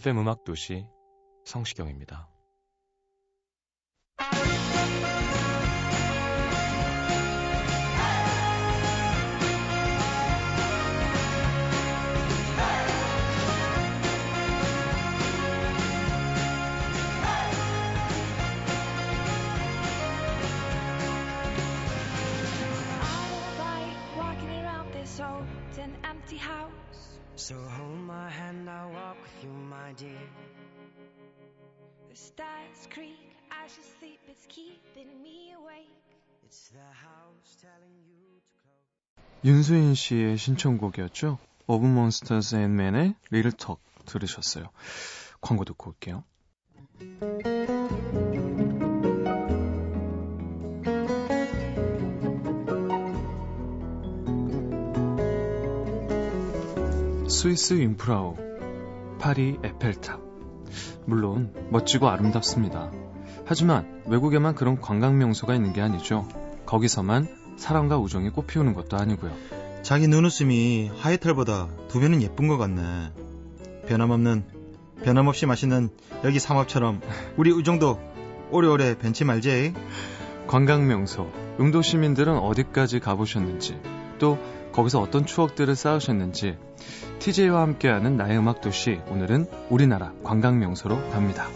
[0.00, 0.86] FM 음악 도시
[1.44, 2.30] 성시경입니다.
[27.40, 30.20] So hold my hand, I'll walk with you, my dear.
[32.10, 33.16] The stairs creak
[33.64, 35.88] as you sleep, it's keeping me awake.
[36.44, 39.40] It's the house telling you to close.
[39.42, 41.38] 윤수인 씨의 신청곡이었죠.
[41.66, 44.68] 오브몬스터즈 앤 맨의 리틀 턱 들으셨어요.
[45.40, 46.24] 광고 듣고 올게요.
[57.30, 58.34] 스위스 융프라우,
[59.20, 60.20] 파리 에펠탑.
[61.06, 62.90] 물론 멋지고 아름답습니다.
[63.46, 66.26] 하지만 외국에만 그런 관광 명소가 있는 게 아니죠.
[66.66, 69.30] 거기서만 사랑과 우정이 꽃피우는 것도 아니고요.
[69.82, 73.12] 자기 눈웃음이 에펠탑보다 두 배는 예쁜 것 같네.
[73.86, 74.44] 변함없는,
[75.04, 75.90] 변함없이 맛있는
[76.24, 77.00] 여기 삼합처럼
[77.36, 78.00] 우리 우정도
[78.50, 79.72] 오래오래 변치 말자.
[80.48, 81.30] 관광 명소,
[81.60, 83.80] 음도 시민들은 어디까지 가보셨는지,
[84.18, 84.36] 또
[84.72, 86.56] 거기서 어떤 추억들을 쌓으셨는지,
[87.18, 91.46] TJ와 함께하는 나의 음악 도시, 오늘은 우리나라 관광 명소로 갑니다.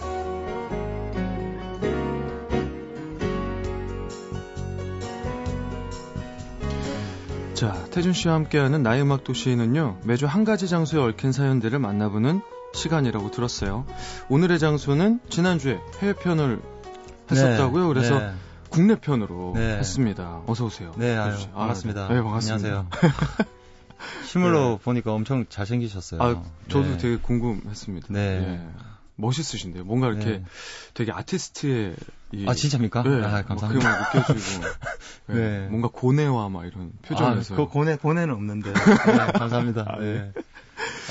[7.55, 12.43] 자, 태준 씨와 함께하는 나의 음악 도시는요, 매주 한 가지 장소에 얽힌 사연들을 만나보는
[12.75, 13.87] 시간이라고 들었어요.
[14.29, 16.61] 오늘의 장소는 지난주에 해외 편을
[17.31, 17.89] 했었다고요.
[17.89, 18.33] 그래서 네.
[18.75, 19.77] 국내 편으로 네.
[19.79, 20.43] 했습니다.
[20.47, 20.93] 어서 오세요.
[20.97, 21.33] 네, 아유.
[21.53, 22.09] 아, 반갑습니다.
[22.09, 22.69] 네, 반갑습니다.
[22.69, 22.89] 안녕하세요.
[24.27, 26.21] 실물로 보니까 엄청 잘생기셨어요.
[26.21, 26.99] 아, 저도 네.
[26.99, 28.09] 되게 궁금했습니다.
[28.11, 28.21] 네.
[28.21, 28.69] 예.
[29.15, 29.85] 멋있으신데요.
[29.85, 30.45] 뭔가 이렇게 네.
[30.93, 31.95] 되게 아티스트의
[32.33, 33.05] 이, 아, 진짜입니까?
[33.05, 33.89] 네, 아, 감사합니다.
[33.89, 34.65] 막 그게 막 느껴지고
[35.29, 35.35] 네.
[35.35, 35.69] 네.
[35.69, 38.73] 뭔가 고뇌와 막 이런 표정에서 아, 그 고뇌, 고뇌는 없는데.
[38.75, 39.85] 네, 감사합니다.
[39.87, 40.33] 아, 네.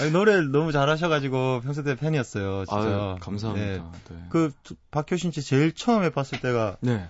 [0.02, 2.82] 아니, 노래를 너무 잘하셔가지고 평소 때 팬이었어요, 진짜.
[2.82, 3.66] 아유, 감사합니다.
[3.66, 3.82] 네.
[4.10, 4.24] 네.
[4.28, 4.52] 그,
[4.92, 7.08] 박효신 씨 제일 처음에 봤을 때가 네.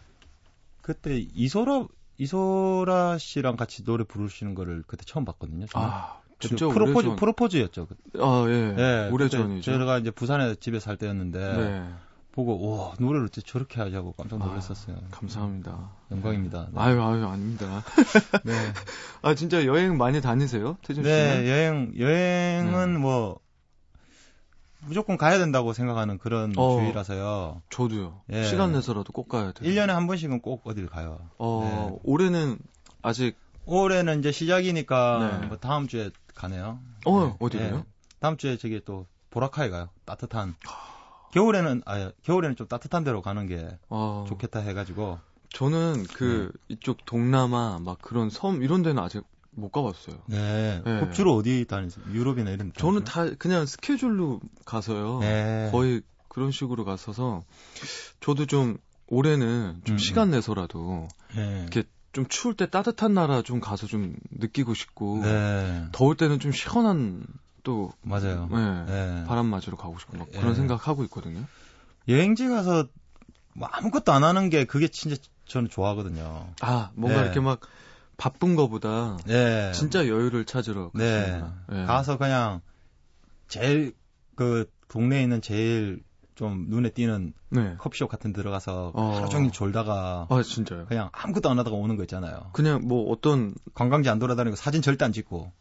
[0.83, 5.65] 그때 이소라, 이소라 씨랑 같이 노래 부르시는 거를 그때 처음 봤거든요.
[5.65, 5.87] 저는.
[5.87, 7.15] 아, 진짜 프로포즈, 오래전.
[7.15, 7.87] 프로포즈였죠.
[8.19, 8.73] 아, 예.
[8.73, 9.61] 네, 오래전이죠.
[9.61, 11.89] 제가 이제 부산에 집에 살 때였는데 네.
[12.33, 14.97] 보고 와 노래를 어떻게 저렇게 하자고 깜짝 놀랐었어요.
[14.97, 15.91] 아, 감사합니다.
[16.11, 16.67] 영광입니다.
[16.73, 16.79] 네.
[16.81, 17.81] 아유, 아유, 아닙니다.
[18.43, 18.51] 네.
[19.23, 20.77] 아, 진짜 여행 많이 다니세요?
[20.81, 21.17] 태준 씨는?
[21.17, 22.99] 네, 여행 여행은 네.
[22.99, 23.39] 뭐
[24.85, 26.79] 무조건 가야 된다고 생각하는 그런 어.
[26.79, 27.61] 주의라서요.
[27.69, 28.21] 저도요.
[28.31, 28.43] 예.
[28.45, 29.69] 시간 내서라도 꼭 가야 돼요.
[29.69, 31.19] 1년에 한 번씩은 꼭 어딜 가요.
[31.37, 31.99] 어, 네.
[32.03, 32.57] 올해는
[33.01, 35.47] 아직 올해는 이제 시작이니까 네.
[35.47, 36.79] 뭐 다음 주에 가네요.
[37.05, 37.35] 어, 네.
[37.39, 37.75] 어디로요?
[37.77, 37.83] 네.
[38.19, 39.89] 다음 주에 저기 또 보라카이 가요.
[40.05, 40.55] 따뜻한.
[41.31, 46.75] 겨울에는 아 겨울에는 좀 따뜻한 데로 가는 게 어, 좋겠다 해가지고 저는 그 네.
[46.75, 49.23] 이쪽 동남아 막 그런 섬 이런 데는 아직
[49.55, 50.17] 못 가봤어요.
[50.27, 50.81] 네.
[50.85, 51.11] 네.
[51.11, 52.03] 주로 어디 다니세요?
[52.11, 53.03] 유럽이나 이런 데 저는?
[53.03, 55.19] 다 그냥 스케줄로 가서요.
[55.19, 55.69] 네.
[55.71, 57.43] 거의 그런 식으로 갔어서
[58.19, 58.77] 저도 좀
[59.07, 61.61] 올해는 좀 음, 시간 내서라도 네.
[61.61, 65.85] 이렇게 좀 추울 때 따뜻한 나라 좀 가서 좀 느끼고 싶고 네.
[65.91, 67.25] 더울 때는 좀 시원한
[67.63, 68.49] 또 맞아요.
[68.51, 69.23] 네, 네.
[69.25, 70.39] 바람 맞으러 가고 싶고 막 예.
[70.39, 71.43] 그런 생각 하고 있거든요.
[72.07, 72.87] 여행지 가서
[73.53, 75.15] 뭐 아무것도 안 하는 게 그게 진짜
[75.45, 76.53] 저는 좋아하거든요.
[76.61, 77.23] 아 뭔가 네.
[77.25, 77.61] 이렇게 막
[78.23, 79.73] 바쁜 거보다 네.
[79.73, 81.19] 진짜 여유를 찾으러 네.
[81.19, 81.55] 갔습니다.
[81.73, 81.83] 예.
[81.83, 82.61] 가서 그냥
[83.49, 83.91] 제일
[84.35, 86.01] 그 동네에 있는 제일
[86.33, 87.75] 좀 눈에 띄는 네.
[87.79, 89.15] 커피숍 같은 데 들어가서 어.
[89.17, 90.85] 하루 종일 졸다가 아 진짜요.
[90.85, 92.51] 그냥 아무것도 안 하다가 오는 거 있잖아요.
[92.53, 95.51] 그냥 뭐 어떤 관광지 안 돌아다니고 사진 절대 안 찍고.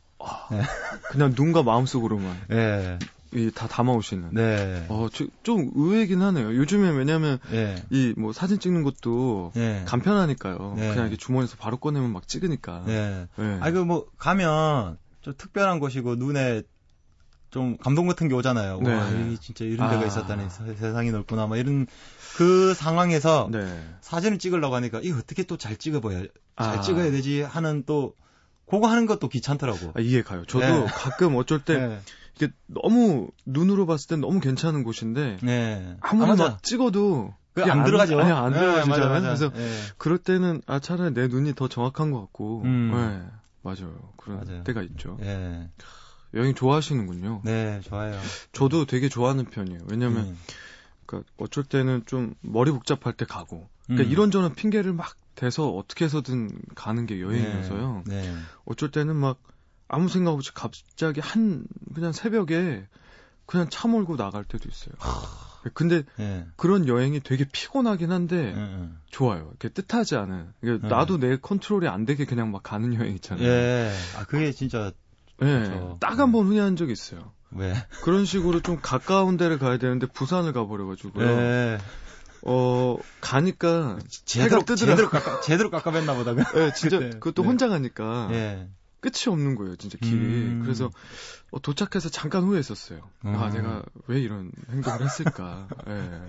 [1.11, 2.97] 그냥 눈과 마음속으로만 예.
[3.01, 3.07] 이
[3.55, 4.31] 다 담아오시는.
[4.33, 4.87] 네.
[4.89, 6.55] 어, 저- 좀 의외긴 하네요.
[6.55, 7.83] 요즘에 왜냐면 예.
[7.91, 9.83] 이뭐 사진 찍는 것도 예.
[9.87, 10.75] 간편하니까요.
[10.77, 10.89] 네.
[10.91, 12.85] 그냥 이렇게 주머니에서 바로 꺼내면 막 찍으니까.
[12.87, 13.27] 네.
[13.37, 13.59] 네.
[13.61, 16.63] 아니, 그 뭐, 가면 좀 특별한 곳이고 눈에
[17.51, 18.81] 좀 감동 같은 게 오잖아요.
[18.81, 18.95] 네.
[18.95, 20.07] 와, 여기 진짜 이런 데가 아.
[20.07, 21.47] 있었다니 세- 세상이 넓구나.
[21.47, 21.87] 막 이런
[22.37, 23.61] 그 상황에서 네.
[24.01, 26.29] 사진을 찍으려고 하니까 이거 어떻게 또 잘 찍어봐야, 잘
[26.79, 26.81] 아.
[26.81, 28.15] 찍어야 되지 하는 또,
[28.71, 29.93] 그거 하는 것도 귀찮더라고.
[29.95, 30.45] 아, 이해 가요.
[30.47, 30.87] 저도 네.
[30.87, 32.01] 가끔 어쩔 때 네.
[32.37, 35.97] 이게 너무 눈으로 봤을 땐 너무 괜찮은 곳인데 네.
[36.01, 38.19] 아무리 아, 찍어도 그게 그게 안 들어가죠.
[38.19, 39.09] 아니, 안 네, 들어가지잖아요.
[39.09, 39.49] 맞아, 맞아.
[39.49, 39.81] 그래서 네.
[39.99, 42.63] 그럴 때는 아 차라리 내 눈이 더 정확한 것 같고.
[42.65, 42.91] 음.
[42.91, 43.39] 네.
[43.63, 44.13] 맞아요.
[44.17, 44.65] 그런 맞아요.
[44.65, 45.19] 때가 있죠.
[45.23, 45.69] 예.
[46.35, 47.43] 여행 좋아하시는군요.
[47.45, 48.19] 네, 좋아요.
[48.53, 49.81] 저도 되게 좋아하는 편이에요.
[49.91, 50.39] 왜냐면 음.
[51.07, 54.11] 그러니까 어쩔 때는 좀 머리 복잡할 때 가고 그러니까 음.
[54.11, 58.05] 이런저런 핑계를 막 대서 어떻게 해서든 가는 게 여행이어서요.
[58.07, 58.23] 네.
[58.23, 58.35] 네.
[58.65, 59.39] 어쩔 때는 막
[59.93, 62.87] 아무 생각 없이 갑자기 한 그냥 새벽에
[63.47, 64.95] 그냥 차 몰고 나갈 때도 있어요.
[65.75, 66.47] 근데 네.
[66.57, 68.99] 그런 여행이 되게 피곤하긴 한데 음, 음.
[69.11, 69.49] 좋아요.
[69.51, 70.49] 이렇게 뜻하지 않은.
[70.63, 70.95] 그러니까 네.
[70.95, 73.47] 나도 내 컨트롤이 안 되게 그냥 막 가는 여행 있잖아요.
[73.47, 73.93] 예.
[74.17, 74.93] 아, 그게 진짜,
[75.43, 75.97] 예.
[76.01, 77.33] 딱 한번 훈련한 적이 있어요.
[77.51, 77.75] 왜?
[78.03, 81.29] 그런 식으로 좀 가까운 데를 가야 되는데 부산을 가버려 가지고요.
[81.29, 81.79] 예.
[82.45, 84.77] 어 가니까 제대로, 뜨더라고요.
[84.77, 86.35] 제대로 깎아, 제대로 깎아뱉나 보다.
[86.57, 86.99] 예, 진짜.
[86.99, 87.49] 그것도 네.
[87.49, 88.69] 혼자 가니까 예.
[89.03, 90.17] 끝이 없는 거예요, 진짜 길이.
[90.17, 90.61] 음.
[90.63, 90.89] 그래서
[91.51, 93.01] 어, 도착해서 잠깐 후회했었어요.
[93.25, 93.53] 아, 음.
[93.53, 95.67] 내가 왜 이런 행동을 했을까.
[95.89, 96.21] 예.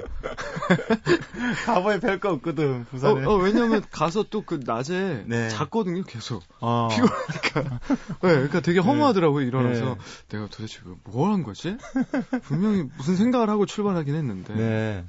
[1.65, 3.25] 가보에 별거 없거든, 어, 부산에.
[3.25, 5.47] 어, 왜냐면 가서 또 그 낮에 네.
[5.49, 6.43] 잤거든요, 계속.
[6.59, 6.89] 어.
[6.91, 7.79] 피곤하니까.
[7.83, 9.85] 네, 그러니까 되게 허무하더라고요, 일어나서.
[9.85, 9.95] 네.
[10.29, 11.77] 내가 도대체 뭘 한 거지?
[12.43, 14.53] 분명히 무슨 생각을 하고 출발하긴 했는데.
[14.55, 15.05] 네.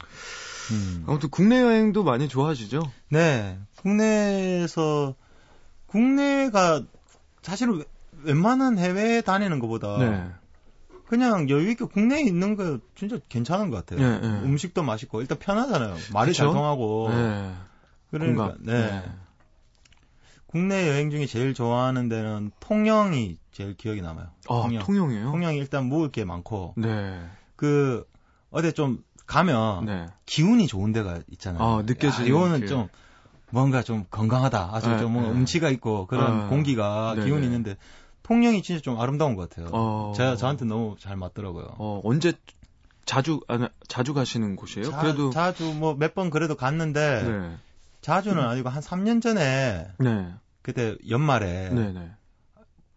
[0.70, 1.04] 음.
[1.08, 2.82] 아무튼 국내 여행도 많이 좋아하시죠?
[3.08, 3.58] 네.
[3.78, 5.14] 국내에서,
[5.86, 6.82] 국내가
[7.44, 7.84] 사실은 웬-
[8.24, 10.26] 웬만한 해외 다니는 것보다 네.
[11.06, 14.00] 그냥 여유 있게 국내에 있는 거 진짜 괜찮은 것 같아요.
[14.00, 14.26] 네, 네.
[14.42, 15.96] 음식도 맛있고, 일단 편하잖아요.
[16.12, 16.44] 말이 그쵸?
[16.44, 17.10] 잘 통하고.
[17.10, 17.52] 네.
[18.10, 18.64] 그러니까, 공감.
[18.64, 19.02] 네.
[20.46, 24.26] 국내 여행 중에 제일 좋아하는 데는 통영이 제일 기억이 남아요.
[24.48, 24.82] 아, 통영.
[24.82, 25.30] 통영이에요?
[25.30, 27.20] 통영이 일단 먹을 게 많고, 네.
[27.56, 28.06] 그,
[28.50, 30.06] 어디 좀 가면 네.
[30.26, 31.62] 기운이 좋은 데가 있잖아요.
[31.62, 32.88] 아, 느껴지는 야, 이거는 그- 좀
[33.54, 34.70] 뭔가 좀 건강하다.
[34.72, 35.30] 아주 네, 좀 네.
[35.30, 37.24] 음치가 있고 그런 아, 공기가 네네.
[37.24, 37.76] 기운이 있는데
[38.24, 39.68] 통영이 진짜 좀 아름다운 것 같아요.
[39.72, 40.12] 어.
[40.16, 41.76] 제가 저한테 너무 잘 맞더라고요.
[41.78, 42.32] 어, 언제
[43.04, 44.90] 자주 아, 자주 가시는 곳이에요?
[44.90, 47.56] 자, 그래도 자주 뭐 몇 번 그래도 갔는데 네.
[48.00, 50.34] 자주는 아니고 한 3년 전에 네.
[50.62, 52.10] 그때 연말에 네, 네.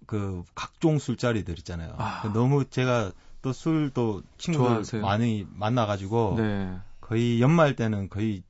[0.06, 1.94] 그 각종 술자리들 있잖아요.
[1.98, 2.22] 아.
[2.24, 3.12] 그 너무 제가
[3.42, 5.02] 또 술도 친구들 좋아하세요?
[5.02, 6.78] 많이 만나가지고 네.
[7.02, 8.42] 거의 연말 때는 거의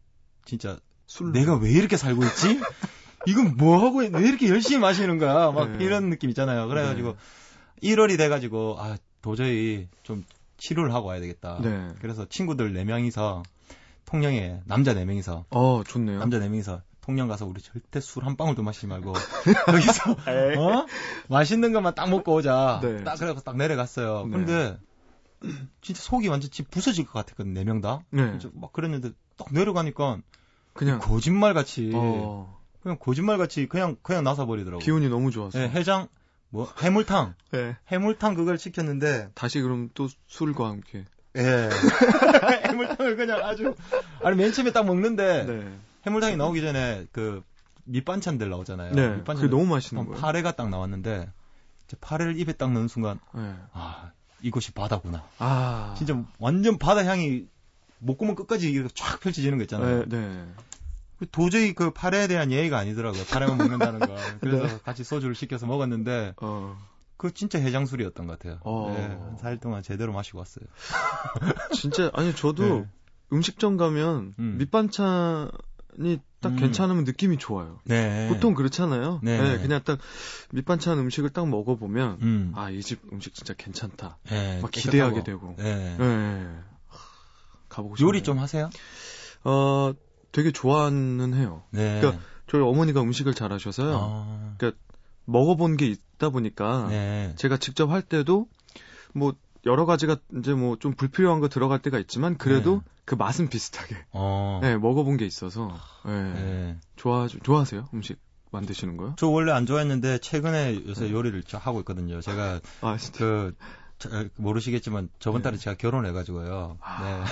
[0.45, 0.77] 진짜
[1.07, 2.59] 술 내가 왜 이렇게 살고 있지?
[3.25, 5.51] 이건 뭐 하고 있- 왜 이렇게 열심히 마시는 거야?
[5.51, 5.83] 막 네.
[5.83, 6.67] 이런 느낌 있잖아요.
[6.67, 7.15] 그래가지고
[7.81, 10.23] 1월이 돼가지고 아 도저히 좀
[10.57, 11.59] 치료를 하고 와야 되겠다.
[11.61, 11.89] 네.
[12.01, 13.43] 그래서 친구들 4 명이서
[14.05, 16.19] 통영에 남자 4 명이서 어, 좋네요.
[16.19, 19.13] 남자 4 명이서 통영 가서 우리 절대 술 한 방울도 마시지 말고
[19.65, 20.85] 거기서 어?
[21.29, 22.79] 맛있는 것만 딱 먹고 오자.
[22.83, 23.03] 네.
[23.03, 24.25] 딱 그래서 딱 내려갔어요.
[24.25, 24.31] 네.
[24.31, 24.77] 근데
[25.81, 27.53] 진짜 속이 완전 집 부서질 것 같았거든.
[27.53, 27.99] 4명 다.
[28.09, 28.31] 네.
[28.31, 30.19] 진짜 막 그랬는데 딱 내려가니까
[30.77, 34.79] 그냥 거짓말 같이 어, 그냥 거짓말 같이 그냥 그냥 나서 버리더라고.
[34.79, 35.59] 기운이 너무 좋아서.
[35.59, 36.07] 예, 해장
[36.49, 37.75] 뭐 해물탕 네.
[37.87, 41.03] 해물탕 그걸 시켰는데 다시 그럼 또 술과 함께.
[41.35, 41.69] 예
[42.67, 43.75] 해물탕을 그냥 아주
[44.23, 45.77] 아니 맨 처음에 딱 먹는데 네.
[46.05, 47.43] 해물탕이 나오기 전에 그
[47.83, 48.93] 밑반찬들 나오잖아요.
[48.93, 49.15] 네.
[49.17, 50.19] 밑반찬 너무 맛있는 거예요.
[50.21, 51.29] 파래가 딱 나왔는데
[51.85, 53.53] 이제 파래를 입에 딱 넣는 순간 네.
[53.73, 55.23] 아 이곳이 바다구나.
[55.39, 55.95] 아.
[55.97, 57.45] 진짜 완전 바다 향이
[57.99, 60.05] 목구멍 끝까지 이렇게 쫙 펼쳐지는 거 있잖아요.
[60.07, 60.45] 네, 네.
[61.19, 63.23] 그 도저히 그 파래에 대한 예의가 아니더라고요.
[63.25, 64.15] 파래만 먹는다는 거.
[64.39, 64.79] 그래서 네.
[64.83, 66.77] 같이 소주를 시켜서 먹었는데 어.
[67.17, 68.59] 그 진짜 해장술이었던 것 같아요.
[68.61, 68.93] 어.
[68.95, 70.65] 네, 한 4일 동안 제대로 마시고 왔어요.
[71.73, 72.85] 진짜 아니 저도 네.
[73.33, 74.57] 음식점 가면 음.
[74.59, 76.55] 밑반찬이 딱 음.
[76.57, 77.79] 괜찮으면 느낌이 좋아요.
[77.85, 78.29] 네.
[78.29, 79.19] 보통 그렇잖아요.
[79.23, 79.41] 네.
[79.41, 79.97] 네, 그냥 딱
[80.51, 82.51] 밑반찬 음식을 딱 먹어보면 음.
[82.55, 84.19] 아이 집 음식 진짜 괜찮다.
[84.29, 84.69] 네, 막.
[84.69, 85.55] 기대하게 되고.
[85.57, 85.97] 네.
[87.77, 87.83] 네.
[87.83, 88.07] 가보고 싶어요.
[88.07, 88.69] 요리 좀 하세요?
[89.43, 89.93] 어
[90.31, 91.63] 되게 좋아는 해요.
[91.71, 91.99] 네.
[92.01, 93.93] 그러니까 저희 어머니가 음식을 잘하셔서요.
[93.95, 94.57] 아.
[95.25, 97.33] 먹어본 게 있다 보니까 네.
[97.35, 98.47] 제가 직접 할 때도
[99.13, 99.33] 뭐
[99.65, 102.81] 여러 가지가 이제 뭐 좀 불필요한 거 들어갈 때가 있지만 그래도 네.
[103.03, 104.59] 그 맛은 비슷하게 어.
[104.61, 106.33] 네, 먹어본 게 있어서 네.
[106.33, 106.77] 네.
[106.95, 108.19] 좋아 좋아하세요 음식
[108.51, 109.15] 만드시는 거요?
[109.17, 112.21] 저 원래 안 좋아했는데 최근에 요새 요리를 좀 하고 있거든요.
[112.21, 113.65] 제가 아 진짜 그 저-
[114.35, 115.43] 모르시겠지만 저번 네.
[115.43, 116.77] 달에 제가 결혼해가지고요.
[116.81, 117.03] 아.
[117.03, 117.23] 네.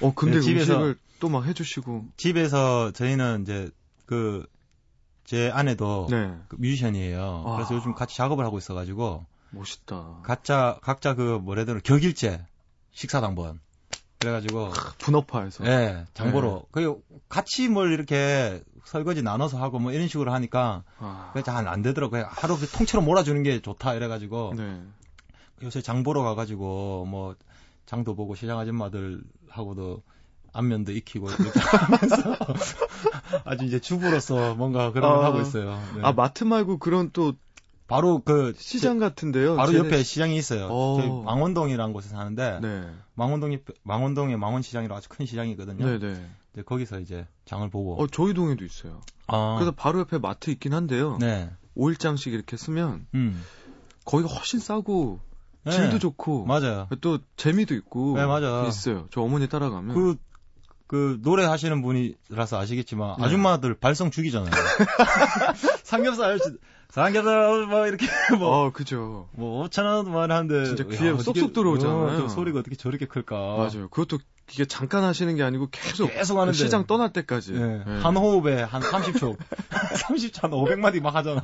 [0.06, 3.70] 어 근데 네, 집에서- 음식을 또 막 해주시고 집에서 저희는 이제
[4.06, 4.46] 그
[5.24, 7.44] 제 아내도 네 그 뮤지션이에요.
[7.46, 7.56] 아.
[7.56, 10.18] 그래서 요즘 같이 작업을 하고 있어가지고 멋있다.
[10.22, 12.44] 각자 각자 그 뭐라 해야 격일제
[12.92, 13.58] 식사 당번
[14.18, 15.64] 그래가지고 분업화해서.
[15.66, 21.32] 예 장보러 그 같이 뭘 이렇게 설거지 나눠서 하고 뭐 이런 식으로 하니까 아.
[21.42, 24.82] 잘안 되더라고 그냥 하루 그 통째로 몰아주는 게 좋다 이래가지고 네.
[25.64, 27.34] 요새 장 보러 가가지고 뭐
[27.86, 30.02] 장도 보고 시장 아줌마들하고도
[30.52, 32.36] 안면도 익히고 이렇게 하면서
[33.44, 35.26] 아주 이제 주부로서 뭔가 그런 걸 아.
[35.26, 35.80] 하고 있어요.
[35.96, 36.02] 네.
[36.02, 37.32] 아 마트 말고 그런 또
[37.86, 39.56] 바로 그 시장 같은데요.
[39.56, 40.68] 바로 쟤네- 옆에 시장이 있어요.
[40.70, 40.96] 어.
[41.00, 42.88] 저희 망원동이라는 곳에 사는데 네.
[43.14, 45.84] 망원동이 망원동에 망원시장이라고 아주 큰 시장이거든요.
[45.84, 46.26] 네, 네.
[46.52, 48.00] 이제 거기서 이제 장을 보고.
[48.00, 49.00] 어 저희 동에도 있어요.
[49.26, 49.56] 아.
[49.58, 51.18] 그래서 바로 옆에 마트 있긴 한데요.
[51.20, 51.50] 네.
[51.76, 53.42] 5일장씩 이렇게 쓰면 음.
[54.04, 55.18] 거기가 훨씬 싸고
[55.64, 55.72] 네.
[55.72, 56.88] 질도 좋고 맞아요.
[57.00, 58.64] 또 재미도 있고 네, 맞아.
[58.68, 59.06] 있어요.
[59.10, 60.16] 저 어머니 따라가면 그,
[60.86, 63.24] 그, 노래 하시는 분이라서 아시겠지만, 네.
[63.24, 64.50] 아줌마들 발성 죽이잖아요.
[65.82, 66.50] 삼겹살, 아저씨,
[66.90, 68.06] 삼겹살, 뭐, 이렇게,
[68.38, 69.28] 뭐, 어 그죠.
[69.32, 70.64] 뭐, 5천원, 뭐, 하는데.
[70.66, 71.96] 진짜 귀에 야, 쏙쏙 어떻게- 들어오잖아요.
[71.96, 73.34] 어, 저 소리가 어떻게 저렇게 클까.
[73.56, 73.88] 맞아요.
[73.88, 74.18] 그것도
[74.52, 76.56] 이게 잠깐 하시는 게 아니고 계속 계속 하는데.
[76.56, 77.54] 시장 떠날 때까지.
[77.54, 77.82] 예.
[77.86, 77.90] 예.
[78.00, 79.38] 한 호흡에 한 30초.
[79.70, 81.40] 30초 한 500마디 막 하잖아.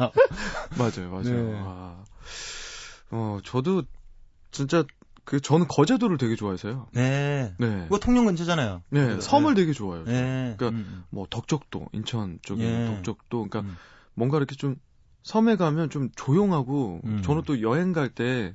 [0.79, 1.23] 맞아요, 맞아요.
[1.25, 1.61] 네.
[1.63, 1.97] 와.
[3.13, 3.83] 어 저도
[4.51, 4.85] 진짜
[5.25, 6.89] 그 저는 거제도를 되게 좋아해서요.
[6.93, 7.55] 네.
[7.59, 7.83] 네.
[7.85, 8.83] 그거 통영 근처잖아요.
[8.91, 10.05] 네, 섬을 되게 좋아해요.
[10.05, 10.55] 네.
[10.57, 12.87] 그러니까 음, 뭐 덕적도, 인천 쪽에 예.
[12.87, 13.77] 덕적도, 그러니까 음.
[14.15, 14.77] 뭔가 이렇게 좀
[15.23, 17.23] 섬에 가면 좀 조용하고 음.
[17.23, 18.55] 저는 또 여행 갈 때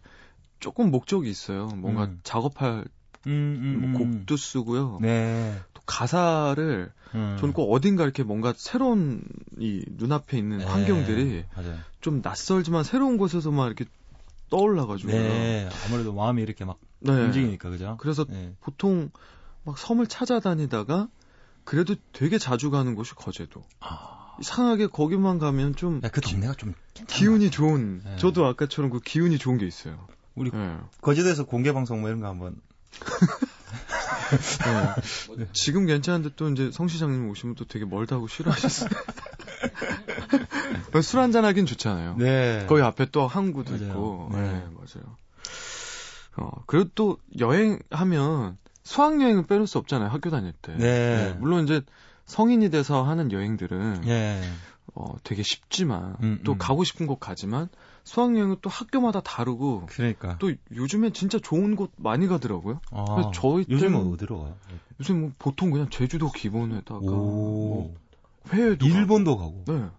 [0.60, 1.68] 조금 목적이 있어요.
[1.68, 2.20] 뭔가 음.
[2.24, 2.86] 작업할
[3.28, 4.18] 음, 음, 뭐 음.
[4.18, 5.00] 곡도 쓰고요.
[5.02, 5.56] 네.
[5.74, 7.38] 또 가사를 음.
[7.40, 9.22] 저는 꼭 어딘가 이렇게 뭔가 새로운
[9.60, 10.66] 이 눈앞에 있는 네.
[10.66, 11.46] 환경들이.
[12.02, 13.86] 좀 낯설지만 새로운 곳에서만 이렇게
[14.50, 15.12] 떠올라가지고.
[15.12, 15.70] 네.
[15.86, 17.12] 아무래도 마음이 이렇게 막 네.
[17.12, 17.98] 움직이니까, 그죠?
[18.00, 18.56] 그래서 네.
[18.62, 19.10] 보통
[19.64, 21.08] 막 섬을 찾아다니다가
[21.64, 23.64] 그래도 되게 자주 가는 곳이 거제도.
[23.80, 24.36] 아.
[24.40, 26.74] 이상하게 거기만 가면 좀 야, 그 동네가 좀.
[27.08, 28.02] 기운이 좋은.
[28.04, 28.16] 네.
[28.18, 30.08] 저도 아까처럼 그 기운이 좋은 게 있어요.
[30.36, 30.78] 우리 네.
[31.02, 32.60] 거제도에서 공개 방송 뭐 이런 거 한번.
[35.38, 35.48] 네.
[35.54, 38.90] 지금 괜찮은데 또 이제 성 시장님 오시면 또 되게 멀다고 싫어하셨어요.
[41.01, 42.15] 술 한잔 하긴 좋잖아요.
[42.17, 42.65] 네.
[42.67, 43.88] 거기 앞에 또 항구도 맞아요.
[43.88, 44.29] 있고.
[44.31, 44.41] 네.
[44.41, 44.51] 네.
[44.74, 45.15] 맞아요.
[46.38, 50.10] 어, 그리고 또 여행하면 수학여행은 빼놓을 수 없잖아요.
[50.10, 50.75] 학교 다닐 때.
[50.75, 51.36] 네.
[51.39, 51.81] 물론 이제
[52.25, 54.41] 성인이 돼서 하는 여행들은 예.
[54.93, 56.57] 어, 되게 쉽지만 음, 또 음.
[56.57, 57.69] 가고 싶은 곳 가지만
[58.03, 60.38] 수학여행은 또 학교마다 다르고 그러니까.
[60.38, 62.79] 또 요즘엔 진짜 좋은 곳 많이 가더라고요.
[62.91, 64.57] 아, 그래서 저희 요즘은 어디로 가요?
[65.00, 67.10] 요새 뭐 보통 그냥 제주도 기본에다가 오.
[67.12, 67.95] 뭐
[68.52, 69.64] 회도 일본도 가고.
[69.66, 69.74] 가고.
[69.74, 69.90] 네.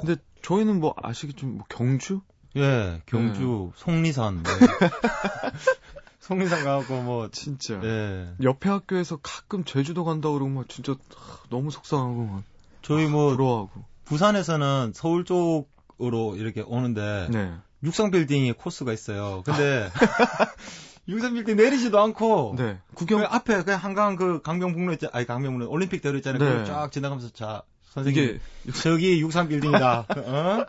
[0.00, 2.20] 근데 저희는 뭐 아시겠지만 뭐 경주?
[2.56, 4.42] 예, 경주, 속리산.
[4.42, 4.52] 뭐.
[6.20, 7.28] 속리산 가고 뭐.
[7.30, 7.80] 진짜.
[7.82, 8.34] 예.
[8.42, 12.42] 옆에 학교에서 가끔 제주도 간다 그러고 막 진짜 하, 너무 속상하고 막
[12.82, 13.84] 저희 뭐 부러워하고.
[14.04, 17.52] 부산에서는 서울 쪽으로 이렇게 오는데 네.
[17.84, 19.42] 육상 빌딩이 코스가 있어요.
[19.44, 19.90] 근데
[21.08, 22.78] 육상 빌딩 내리지도 않고 네.
[22.88, 25.10] 그 구경 앞에 그냥 한강 그 강변북로 있잖아.
[25.14, 26.38] 아니 강변북로 올림픽 대로 있잖아요.
[26.38, 26.50] 네.
[26.50, 28.40] 그걸 쫙 지나가면서 자 선생님 이게
[28.82, 30.06] 저기 육상 빌딩이다.
[30.08, 30.66] 어?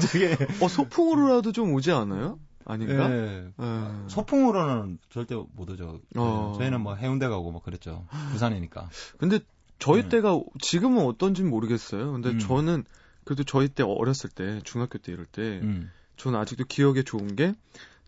[0.00, 2.38] 저게 어 소풍으로라도 좀 오지 않아요?
[2.64, 3.10] 아닌가?
[3.10, 3.44] 예.
[3.60, 4.08] 예.
[4.08, 6.00] 소풍으로는 절대 못 오죠.
[6.16, 6.54] 어.
[6.58, 8.06] 저희는 뭐 해운대 가고 뭐 그랬죠.
[8.32, 8.88] 부산이니까.
[9.18, 9.38] 근데
[9.78, 10.08] 저희 네.
[10.08, 12.12] 때가 지금은 어떤지는 모르겠어요.
[12.12, 12.38] 근데 음.
[12.40, 12.84] 저는
[13.24, 15.90] 그래도 저희 때 어렸을 때 중학교 때 이럴 때 음.
[16.16, 17.54] 저는 아직도 기억에 좋은 게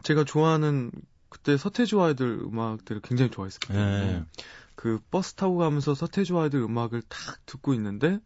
[0.02, 0.90] 제가 좋아하는
[1.28, 3.80] 그때 서태지 아이들 음악들을 굉장히 좋아했었거든요.
[3.80, 4.24] 예.
[4.74, 8.20] 그 버스 타고 가면서 서태지 아이들 음악을 딱 듣고 있는데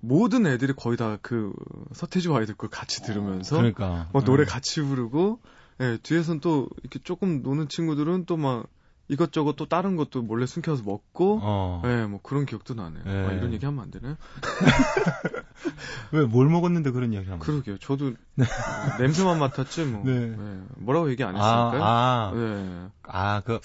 [0.00, 1.52] 모든 애들이 거의 다 그
[1.94, 4.46] 서태지 아이들 걸 같이 들으면서 그러니까 막 노래 음.
[4.46, 5.40] 같이 부르고
[5.80, 8.66] 예, 뒤에선 또 이렇게 조금 노는 친구들은 또 막
[9.08, 11.82] 이것저것 또 다른 것도 몰래 숨겨서 먹고 어.
[11.86, 13.02] 예, 뭐 그런 기억도 나네요.
[13.06, 13.10] 예.
[13.26, 14.16] 아, 이런 얘기 하면 안 되나요?
[16.12, 17.78] 왜 뭘 먹었는데 그런 이야기 하면 그러게요.
[17.78, 18.12] 저도
[19.00, 20.02] 냄새만 맡았지 뭐.
[20.04, 20.12] 네.
[20.12, 21.82] 예, 뭐라고 얘기 안 아, 했으니까요.
[21.84, 22.88] 아, 예.
[23.04, 23.60] 아, 그,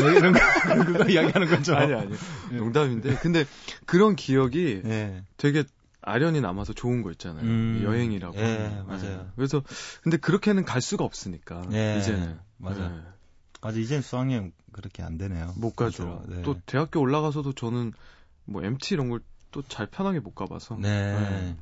[0.00, 0.38] 뭐 이런 거,
[0.84, 1.74] 그거 이야기하는 거죠.
[1.74, 2.14] 아니 아니.
[2.52, 2.56] 예.
[2.56, 3.16] 농담인데.
[3.16, 3.44] 근데
[3.86, 5.24] 그런 기억이 예.
[5.36, 5.64] 되게
[6.00, 7.44] 아련히 남아서 좋은 거 있잖아요.
[7.44, 7.82] 음.
[7.84, 8.36] 여행이라고.
[8.38, 8.82] 예.
[8.86, 9.26] 맞아요.
[9.36, 9.62] 그래서
[10.02, 13.02] 근데 그렇게는 갈 수가 없으니까 예, 이제는 맞아요.
[13.58, 15.52] 예, 맞아, 이젠 수학여행 그렇게 안 되네요.
[15.56, 16.22] 못 가죠.
[16.28, 16.42] 네.
[16.42, 17.92] 또 대학교 올라가서도 저는
[18.44, 21.56] 뭐 MT 이런 걸 또 잘 편하게 못 가봐서 네.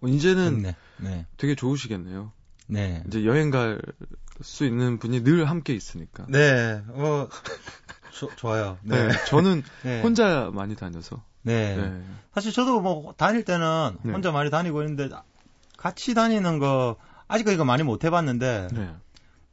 [0.00, 0.76] 어, 이제는 네.
[0.98, 1.26] 네.
[1.36, 2.32] 되게 좋으시겠네요.
[2.68, 3.02] 네.
[3.08, 3.80] 이제 여행 갈
[4.40, 6.24] 수 있는 분이 늘 함께 있으니까.
[6.28, 6.82] 네.
[6.88, 7.28] 어,
[8.12, 8.78] 조- 좋아요.
[8.82, 9.08] 네.
[9.08, 10.00] 네, 저는 네.
[10.02, 11.22] 혼자 많이 다녀서.
[11.42, 11.76] 네.
[11.76, 12.02] 네.
[12.32, 14.12] 사실 저도 뭐 다닐 때는 네.
[14.12, 15.10] 혼자 많이 다니고 있는데
[15.76, 16.96] 같이 다니는 거
[17.28, 18.94] 아직까지 이거 많이 못 해봤는데 네.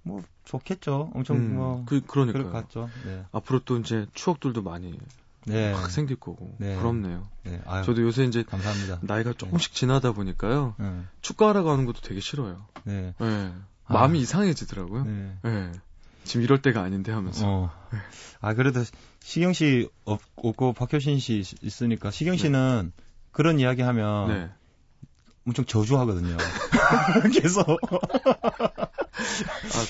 [0.03, 1.11] 뭐 좋겠죠.
[1.13, 2.89] 엄청 음, 뭐 그 그럴 그러니까 것 같죠.
[3.05, 3.23] 네.
[3.31, 4.97] 앞으로 또 이제 추억들도 많이
[5.45, 5.71] 네.
[5.73, 6.75] 막 생길 거고 네.
[6.77, 7.27] 부럽네요.
[7.43, 7.61] 네.
[7.65, 8.99] 아유, 저도 요새 이제 감사합니다.
[9.01, 10.75] 나이가 조금씩 지나다 보니까요.
[10.77, 11.01] 네.
[11.21, 12.65] 축구하러 가는 것도 되게 싫어요.
[12.83, 13.13] 네.
[13.21, 13.51] 예.
[13.85, 13.93] 아.
[13.93, 15.03] 마음이 이상해지더라고요.
[15.05, 15.37] 네.
[15.45, 15.71] 예.
[16.23, 17.45] 지금 이럴 때가 아닌데 하면서.
[17.47, 17.71] 어.
[18.41, 18.83] 아, 그래도
[19.21, 22.91] 시경 씨 없, 없고 박효신 씨 있- 있으니까 시경 씨는
[23.31, 24.49] 그런 이야기 하면 네.
[25.49, 26.37] 엄청 저주하거든요.
[27.41, 28.05] 계속 아,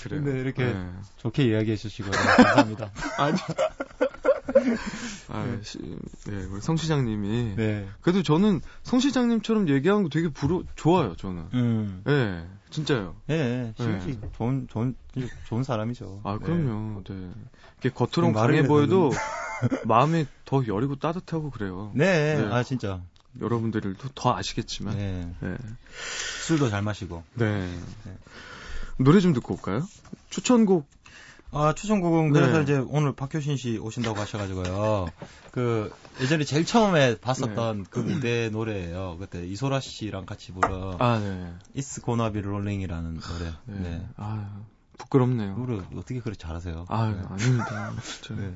[0.04, 0.22] 그래요.
[0.22, 0.90] 네, 이렇게 네.
[1.18, 2.92] 좋게 이야기해 주시고 감사합니다.
[3.18, 3.38] 아니.
[5.28, 5.78] 아, 시,
[6.26, 7.56] 네, 우리 성 시장님이.
[7.56, 7.88] 네.
[8.02, 11.46] 그래도 저는 성 시장님처럼 얘기하는 거 되게 부러, 좋아요, 저는.
[11.54, 12.04] 음.
[12.08, 13.16] 예, 진짜요.
[13.30, 14.06] 예, 시경 네.
[14.06, 14.96] 씨 좋은 좋은
[15.46, 16.22] 좋은 사람이죠.
[16.24, 16.46] 아, 네.
[16.46, 17.04] 그럼요.
[17.08, 17.32] 네.
[17.80, 19.12] 이게 겉으로는 말을 강해 보여도
[19.86, 21.92] 마음이 더 여리고 따뜻하고 그래요.
[21.94, 22.36] 네.
[22.36, 22.48] 네.
[22.52, 23.02] 아 진짜.
[23.40, 24.98] 여러분들도 더 아시겠지만.
[24.98, 25.34] 네.
[25.40, 25.50] 네.
[25.50, 25.58] 네.
[26.46, 27.24] 술도 잘 마시고.
[27.36, 27.70] 네.
[28.98, 29.88] 노래 좀 듣고 올까요?
[30.30, 30.88] 추천곡.
[31.52, 32.64] 아, 추천곡은 그래서 네.
[32.64, 35.08] 이제 오늘 박효신 씨 오신다고 하셔가지고요.
[35.52, 39.18] 그 예전에 제일 처음에 봤었던 그 무대 노래예요.
[39.20, 41.54] 그때 이소라 씨랑 같이 부른 아, 네.
[41.76, 43.52] It's Gonna Be Rolling이라는 노래.
[43.66, 43.80] 네.
[43.80, 44.08] 네.
[44.18, 44.62] 아,
[45.00, 45.56] 부끄럽네요.
[45.56, 46.86] 노래 어떻게 그렇게 잘하세요?
[46.90, 47.22] 아, 네.
[47.28, 47.92] 아닙니다.
[48.04, 48.36] 진짜.
[48.36, 48.56] 네.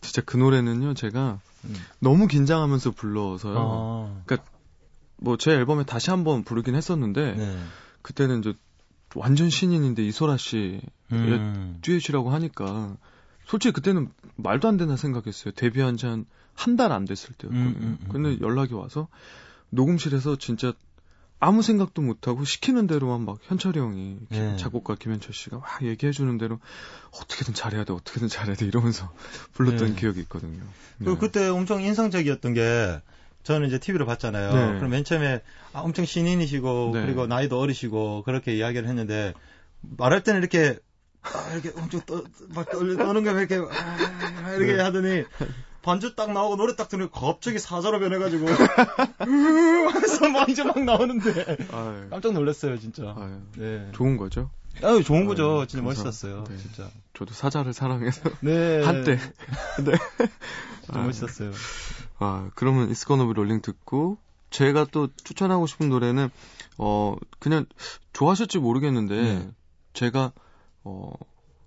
[0.00, 1.74] 진짜 그 노래는요, 제가 음.
[1.98, 3.58] 너무 긴장하면서 불러서요.
[3.58, 4.22] 아,
[5.18, 7.58] 뭐제 앨범에 다시 한번 부르긴 했었는데 네.
[8.02, 8.54] 그때는 이제
[9.14, 10.80] 완전 신인인데 이소라 씨
[11.12, 11.78] 음.
[11.82, 12.96] 듀엣이라고 하니까
[13.44, 15.52] 솔직히 그때는 말도 안 되나 생각했어요.
[15.54, 16.24] 데뷔한 지 한
[16.54, 17.68] 한 달 안 됐을 때였거든요.
[17.70, 18.38] 음, 음, 음, 근데 음.
[18.42, 19.08] 연락이 와서
[19.70, 20.72] 녹음실에서 진짜
[21.44, 24.56] 아무 생각도 못 하고 시키는 대로만 막 현철이 형이 기- 네.
[24.56, 26.60] 작곡가 김현철 씨가 막 얘기해 주는 대로
[27.20, 29.12] 어떻게든 잘해야 돼, 어떻게든 잘해야 돼 이러면서
[29.52, 30.00] 불렀던 네.
[30.00, 30.62] 기억이 있거든요.
[31.04, 33.00] 그 그때 엄청 인상적이었던 게
[33.42, 34.54] 저는 이제 TV로 봤잖아요.
[34.54, 34.78] 네.
[34.78, 37.02] 그럼 맨 처음에 아, 엄청 신인이시고 네.
[37.06, 39.34] 그리고 나이도 어리시고 그렇게 이야기를 했는데
[39.80, 40.78] 말할 때는 이렇게
[41.22, 42.22] 아, 이렇게 엄청 떠,
[42.54, 44.80] 막 떨, 떠는 거 이렇게 아, 이렇게 네.
[44.80, 45.24] 하더니
[45.82, 48.46] 반주 딱 나오고 노래 딱 들으면 갑자기 사자로 변해가지고
[50.32, 53.14] 막 이제 막 나오는데 아유, 깜짝 놀랐어요 진짜.
[53.18, 53.88] 아유, 네.
[53.92, 54.50] 좋은 거죠.
[54.82, 55.60] 아유 좋은 거죠.
[55.60, 56.44] 아유, 진짜 감사- 멋있었어요.
[56.48, 56.56] 네.
[56.56, 56.88] 진짜.
[57.14, 58.82] 저도 사자를 사랑해서 네.
[58.86, 59.16] 한때.
[59.84, 59.92] 네.
[60.84, 61.02] 진짜 아.
[61.04, 61.52] 멋있었어요.
[62.18, 64.18] 아, 그러면 Be Rolling 듣고
[64.50, 66.30] 제가 또 추천하고 싶은 노래는
[66.78, 67.66] 어 그냥
[68.12, 69.50] 좋아하실지 모르겠는데 네.
[69.94, 70.32] 제가
[70.84, 71.12] 어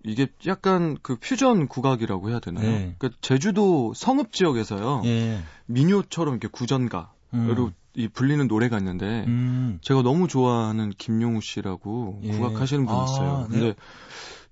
[0.05, 2.69] 이게 약간 그 퓨전 국악이라고 해야 되나요?
[2.69, 2.95] 네.
[2.99, 5.41] 그 제주도 성읍 지역에서요 예.
[5.65, 7.73] 민요처럼 이렇게 구전가로 음.
[7.95, 9.79] 이 불리는 노래가 있는데 음.
[9.81, 12.31] 제가 너무 좋아하는 김용우 씨라고 예.
[12.31, 13.47] 국악하시는 분 아, 있어요.
[13.49, 13.59] 네.
[13.59, 13.75] 근데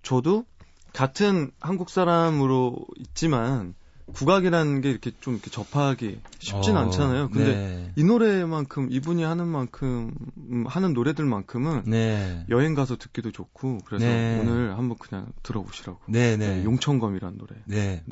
[0.01, 0.45] 저도
[0.93, 3.75] 같은 한국 사람으로 있지만
[4.13, 7.29] 국악이라는 게 이렇게 좀 이렇게 접하기 쉽진 어, 않잖아요.
[7.29, 7.91] 근데 네.
[7.95, 12.45] 이 노래만큼 이분이 하는 만큼 음, 하는 노래들만큼은 네.
[12.49, 14.39] 여행 가서 듣기도 좋고 그래서 네.
[14.39, 15.99] 오늘 한번 그냥 들어보시라고.
[16.07, 16.63] 네, 네.
[16.63, 17.55] 용천검이라는 노래.
[17.65, 18.03] 네.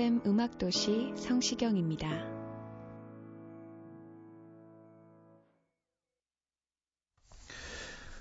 [0.00, 2.08] FM 음악도시 성시경입니다.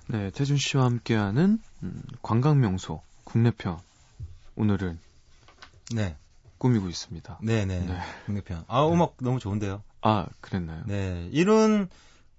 [0.07, 3.77] 네, 태준 씨와 함께하는 음, 관광 명소 국내편
[4.57, 4.99] 오늘은
[5.95, 6.17] 네.
[6.57, 7.39] 꾸미고 있습니다.
[7.43, 7.79] 네, 네.
[7.79, 7.97] 네.
[8.25, 8.65] 국내편.
[8.67, 9.81] 아, 음악 너무 좋은데요.
[10.01, 10.83] 아, 그랬나요?
[10.85, 11.29] 네.
[11.31, 11.87] 이런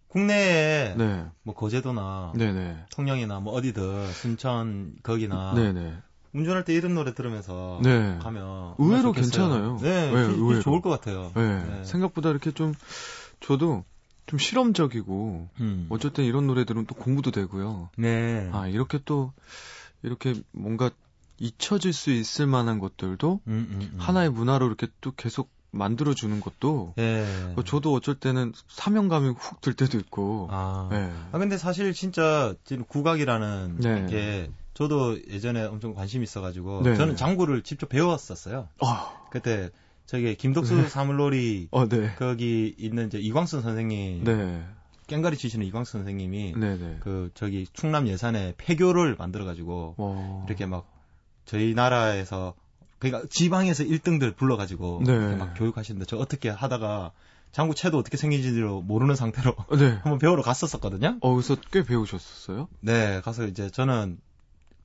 [0.08, 1.24] 국내에 네.
[1.44, 2.88] 뭐 거제도나 네네.
[2.90, 6.09] 통영이나 뭐 어디든 순천 거기나 네네.
[6.32, 8.18] 운전할 때 이런 노래 들으면서 네.
[8.22, 9.12] 가면 의외로.
[9.12, 9.78] 괜찮아요.
[9.82, 10.62] 네, 네, 진- 의외로.
[10.62, 11.32] 좋을 것 같아요.
[11.34, 11.64] 네.
[11.64, 11.84] 네.
[11.84, 12.74] 생각보다 이렇게 좀
[13.40, 13.84] 저도
[14.26, 15.86] 좀 실험적이고 음.
[15.90, 17.90] 어쨌든 이런 노래들은 또 공부도 되고요.
[17.96, 18.48] 네.
[18.52, 19.32] 아 이렇게 또
[20.02, 20.90] 이렇게 뭔가
[21.38, 23.98] 잊혀질 수 있을 만한 것들도 음, 음, 음.
[23.98, 27.24] 하나의 문화로 이렇게 또 계속 만들어 주는 것도 예.
[27.56, 30.48] 어, 저도 어쩔 때는 사명감이 훅 들 때도 있고.
[30.50, 30.88] 아.
[30.90, 31.10] 네.
[31.32, 34.06] 아 근데 사실 진짜 지금 국악이라는 네.
[34.06, 36.96] 게 저도 예전에 엄청 관심 있어가지고 네.
[36.96, 38.66] 저는 장구를 직접 배웠었어요.
[38.80, 39.68] 아, 그때
[40.06, 40.88] 저기 김덕수 네.
[40.88, 42.14] 사물놀이 어, 네.
[42.18, 44.64] 거기 있는 이제 이광선 선생님 네.
[45.06, 46.96] 깽가리 치시는 이광선 선생님이 네네.
[47.00, 50.44] 그 저기 충남 예산에 폐교를 만들어가지고 와.
[50.46, 50.90] 이렇게 막
[51.44, 52.54] 저희 나라에서
[52.98, 55.36] 그러니까 지방에서 1등들 불러가지고 네.
[55.36, 57.12] 막 교육하시는데 저 어떻게 하다가
[57.52, 59.90] 장구 채도 어떻게 생긴지도 모르는 상태로 네.
[60.02, 61.18] 한번 배우러 갔었었거든요.
[61.20, 62.68] 어, 그래서 꽤 배우셨었어요?
[62.80, 64.18] 네, 가서 이제 저는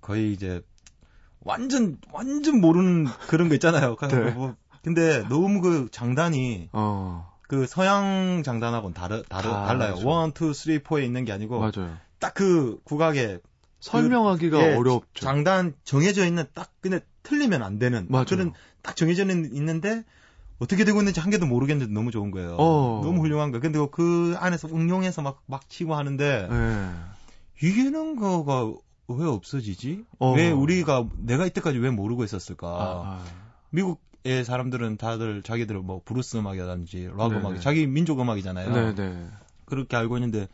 [0.06, 0.62] 거의 이제
[1.40, 3.96] 완전 완전 모르는 그런 거 있잖아요.
[4.08, 4.32] 네.
[4.32, 9.96] 뭐, 근데 너무 그 장단이 어, 그 서양 장단하고는 다르, 다르, 다 달라요.
[10.04, 11.98] one, two, three, four에 있는 게 아니고 맞아요.
[12.20, 13.40] 딱그 국악에
[13.80, 15.26] 설명하기가 예, 어렵죠.
[15.26, 18.26] 장단 정해져 있는 딱 근데 틀리면 안 되는 맞아요.
[18.26, 20.04] 그런 딱 정해져 있는 있는데
[20.60, 22.58] 어떻게 되고 있는지 한 개도 모르겠는데 너무 좋은 거예요.
[22.60, 23.02] 어.
[23.04, 23.60] 너무 훌륭한 거.
[23.60, 26.92] 근데 그 안에서 응용해서 막 막 치고 하는데 네.
[27.62, 28.72] 이기는 거가
[29.08, 30.06] 왜 없어지지?
[30.20, 30.34] 어.
[30.34, 32.68] 왜 우리가 내가 이때까지 왜 모르고 있었을까?
[32.68, 33.24] 아,
[33.70, 37.40] 미국의 사람들은 다들 자기들 뭐 블루스 음악이라든지 락 네네.
[37.40, 38.74] 음악, 자기 민족 음악이잖아요.
[38.74, 39.30] 네네.
[39.66, 40.48] 그렇게 알고 있는데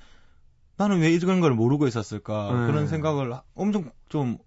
[0.77, 2.51] 나는 왜 이런 걸 모르고 있었을까?
[2.51, 2.65] 네.
[2.67, 4.37] 그런 생각을 엄청 좀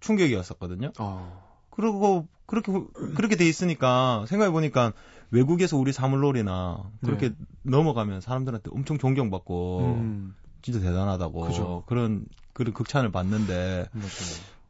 [0.00, 0.92] 충격이었었거든요.
[0.98, 2.72] 어, 그리고 그렇게
[3.14, 4.92] 그렇게 돼 있으니까 생각해 보니까
[5.30, 11.82] 외국에서 우리 사물놀이나 그렇게 넘어가면 사람들한테 엄청 존경받고 음, 진짜 대단하다고 그죠.
[11.86, 13.86] 그런 그런 극찬을 받는데.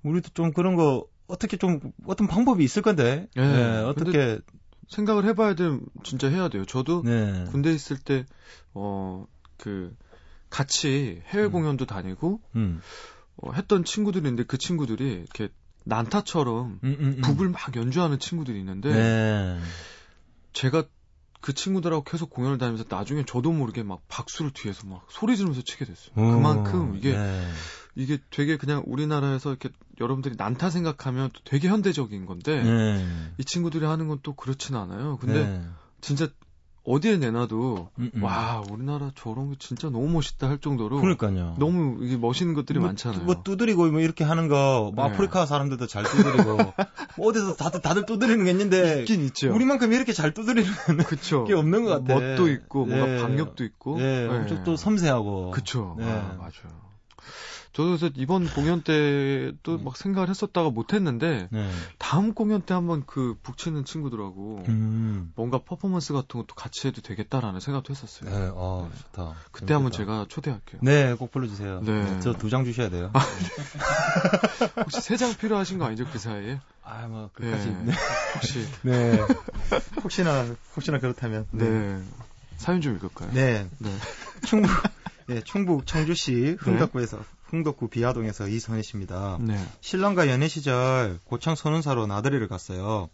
[0.02, 4.40] 우리도 좀 그런 거 어떻게 좀 어떤 방법이 있을 건데 예, 네, 어떻게
[4.88, 6.64] 생각을 해봐야 돼, 진짜 해야 돼요.
[6.64, 7.44] 저도 네.
[7.48, 8.26] 군대 있을 때,
[8.74, 9.96] 어, 그,
[10.50, 11.52] 같이 해외 음.
[11.52, 12.80] 공연도 다니고, 음.
[13.36, 15.48] 어, 했던 친구들이 있는데 그 친구들이 이렇게
[15.84, 17.20] 난타처럼 음, 음, 음.
[17.22, 19.60] 북을 막 연주하는 친구들이 있는데, 네.
[20.52, 20.84] 제가
[21.40, 25.84] 그 친구들하고 계속 공연을 다니면서 나중에 저도 모르게 막 박수를 뒤에서 막 소리 지르면서 치게
[25.84, 26.14] 됐어요.
[26.14, 27.48] 그만큼 이게 네.
[27.94, 29.70] 이게 되게 그냥 우리나라에서 이렇게
[30.00, 33.06] 여러분들이 난타 생각하면 또 되게 현대적인 건데 네.
[33.38, 35.18] 이 친구들이 하는 건 또 그렇진 않아요.
[35.18, 35.68] 근데 네.
[36.00, 36.28] 진짜
[36.86, 38.22] 어디에 내놔도 음, 음.
[38.22, 41.56] 와 우리나라 저런 게 진짜 너무 멋있다 할 정도로 그러니까요.
[41.58, 43.24] 너무 이게 멋있는 것들이 뭐, 많잖아요.
[43.24, 45.12] 뭐 두드리고 뭐 이렇게 하는 거, 뭐 네.
[45.12, 46.44] 아프리카 사람들도 잘 두드리고,
[47.18, 49.52] 뭐 어디서 다들 다들 두드리는 게 있는데, 있긴 있죠.
[49.52, 50.70] 우리만큼 이렇게 잘 두드리는
[51.06, 51.44] 그쵸.
[51.44, 52.14] 게 없는 것 같아.
[52.14, 53.20] 멋도 있고 뭔가 네.
[53.20, 54.00] 박력도 있고.
[54.00, 55.50] 예, 엄청 또 섬세하고.
[55.50, 55.96] 그쵸.
[55.98, 56.04] 네.
[56.04, 56.85] 아, 맞아요.
[57.76, 59.84] 저도 그래서 이번 공연 때도 음.
[59.84, 61.70] 막 생각을 했었다가 못했는데 네.
[61.98, 65.30] 다음 공연 때 한번 그 북치는 친구들하고 음.
[65.36, 68.30] 뭔가 퍼포먼스 같은 것도 같이 해도 되겠다라는 생각도 했었어요.
[68.30, 69.34] 네, 어, 좋다.
[69.52, 69.92] 그때 한번.
[69.92, 70.80] 제가 초대할게요.
[70.82, 71.82] 네, 꼭 불러주세요.
[71.82, 72.18] 네.
[72.20, 73.12] 저 두 장 주셔야 돼요.
[74.82, 76.58] 혹시 세 장 필요하신 거 아니죠 그 사이에?
[76.82, 77.50] 아, 뭐, 네.
[77.50, 77.68] 끝까지.
[77.84, 77.92] 네.
[78.36, 79.18] 혹시 네.
[80.02, 81.46] 혹시나, 혹시나 그렇다면.
[81.50, 82.00] 네.
[82.56, 83.30] 사연 좀 읽을까요?
[83.32, 83.68] 네.
[83.78, 83.90] 네.
[84.46, 84.70] 충북,
[85.26, 87.18] 네, 충북 청주시 흥덕구에서,
[87.50, 89.38] 흥덕구 비아동에서 이선희 씨입니다.
[89.40, 89.56] 네.
[89.80, 93.08] 신랑과 연애 시절 고창 선운사로 나들이를 갔어요.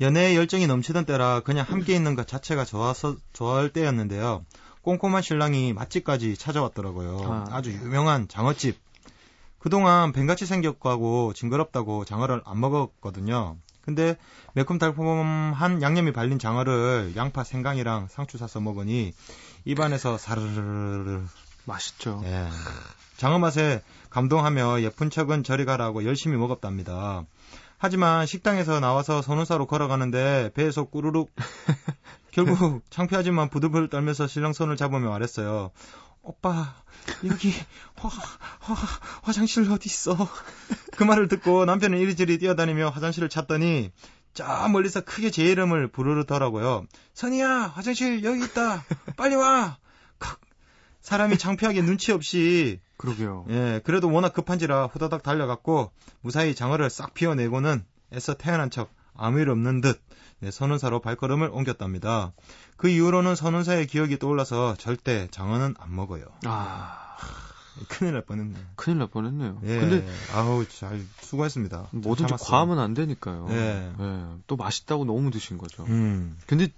[0.00, 4.44] 연애에 열정이 넘치던 때라 그냥 함께 있는 것 자체가 좋아서 좋아할 때였는데요.
[4.82, 7.20] 꼼꼼한 신랑이 맛집까지 찾아왔더라고요.
[7.24, 7.44] 아.
[7.50, 8.78] 아주 유명한 장어집.
[9.58, 13.56] 그동안 뱀같이 생겼고 징그럽다고 장어를 안 먹었거든요.
[13.82, 14.16] 근데
[14.52, 19.14] 매콤달콤한 양념이 발린 장어를 양파 생강이랑 상추 사서 먹으니
[19.64, 21.22] 입안에서 사르르르
[21.64, 22.20] 맛있죠.
[22.24, 22.48] 예.
[23.18, 27.26] 장어 맛에 감동하며 예쁜 척은 저리 가라고 열심히 먹었답니다.
[27.76, 31.34] 하지만 식당에서 나와서 선우사로 걸어가는데 배에서 꾸르륵
[32.30, 35.72] 결국 창피하지만 부들부들 떨면서 신랑 손을 잡으며 말했어요.
[36.22, 36.76] 오빠
[37.24, 37.52] 여기
[37.96, 38.08] 화,
[38.60, 38.74] 화,
[39.22, 40.16] 화장실 어디 있어?
[40.96, 43.90] 그 말을 듣고 남편은 이리저리 뛰어다니며 화장실을 찾더니
[44.32, 46.86] 저 멀리서 크게 제 이름을 부르더라고요.
[47.14, 48.84] 선이야 화장실 여기 있다.
[49.16, 49.78] 빨리 와.
[50.20, 50.38] 칵.
[51.00, 53.46] 사람이 창피하게 눈치 없이 그러게요.
[53.48, 59.48] 예 그래도 워낙 급한지라 후다닥 달려갔고 무사히 장어를 싹 비워내고는 애써 태어난 척 아무 일
[59.50, 60.00] 없는 듯
[60.40, 62.32] 네, 선운사로 발걸음을 옮겼답니다.
[62.76, 66.24] 그 이후로는 선운사의 기억이 떠올라서 절대 장어는 안 먹어요.
[66.44, 67.16] 아,
[67.88, 68.54] 큰일 날 뻔했네.
[68.76, 69.60] 큰일 날 뻔했네요.
[69.64, 69.80] 예.
[69.80, 71.88] 근데 아우 잘 수고했습니다.
[71.90, 72.48] 뭐든지 참았어요.
[72.50, 73.46] 과하면 안 되니까요.
[73.50, 73.92] 예.
[73.98, 74.24] 예.
[74.46, 75.84] 또 맛있다고 너무 드신 거죠.
[75.86, 76.36] 음.
[76.46, 76.68] 근데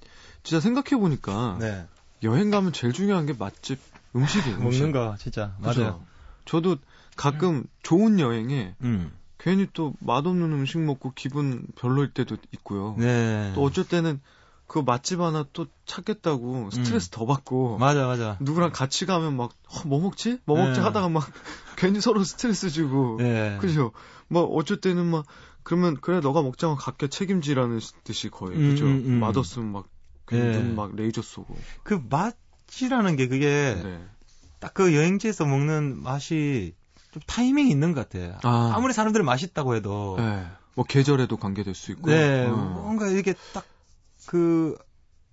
[0.42, 1.86] 진짜 생각해 보니까 네.
[2.22, 3.78] 여행 가면 제일 중요한 게 맛집
[4.16, 4.82] 음식이 음식.
[4.82, 5.54] 먹는 거 진짜?
[5.58, 6.02] 맞아요.
[6.50, 6.78] 저도
[7.16, 9.12] 가끔 좋은 여행에 음.
[9.38, 12.96] 괜히 또 맛없는 음식 먹고 기분 별로일 때도 있고요.
[12.98, 13.52] 네.
[13.54, 14.20] 또 어쩔 때는
[14.66, 17.78] 그 맛집 하나 또 찾겠다고 스트레스 더 받고 음.
[17.78, 18.36] 맞아 맞아.
[18.40, 19.52] 누구랑 같이 가면 막
[19.86, 20.38] 뭐 먹지?
[20.44, 20.84] 뭐 먹지 네.
[20.84, 21.22] 하다가 막
[21.78, 23.56] 괜히 서로 스트레스 주고 네.
[23.60, 23.92] 그죠?
[24.26, 25.26] 막 어쩔 때는 막
[25.62, 28.86] 그러면 그래 너가 먹자면 각자 책임지라는 듯이 거의 음, 그죠?
[28.86, 29.20] 음, 음.
[29.20, 29.86] 맛없으면 막
[30.26, 30.58] 괜히 네.
[30.58, 34.04] 눈막 레이저 쏘고 그 맛이라는 게 그게 네.
[34.60, 36.74] 딱 그 여행지에서 먹는 맛이
[37.10, 38.38] 좀 타이밍이 있는 것 같아요.
[38.44, 38.72] 아.
[38.74, 40.46] 아무리 사람들이 맛있다고 해도 네.
[40.74, 42.54] 뭐 계절에도 관계될 수 있고 네, 어.
[42.54, 43.64] 뭔가 이게 딱
[44.26, 44.76] 그,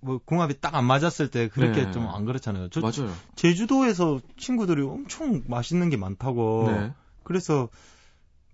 [0.00, 1.92] 뭐, 궁합이 딱 안 맞았을 때 그렇게 네.
[1.92, 2.68] 좀안 그렇잖아요.
[2.70, 3.14] 저, 맞아요.
[3.36, 6.70] 제주도에서 친구들이 엄청 맛있는 게 많다고.
[6.70, 6.92] 네.
[7.22, 7.68] 그래서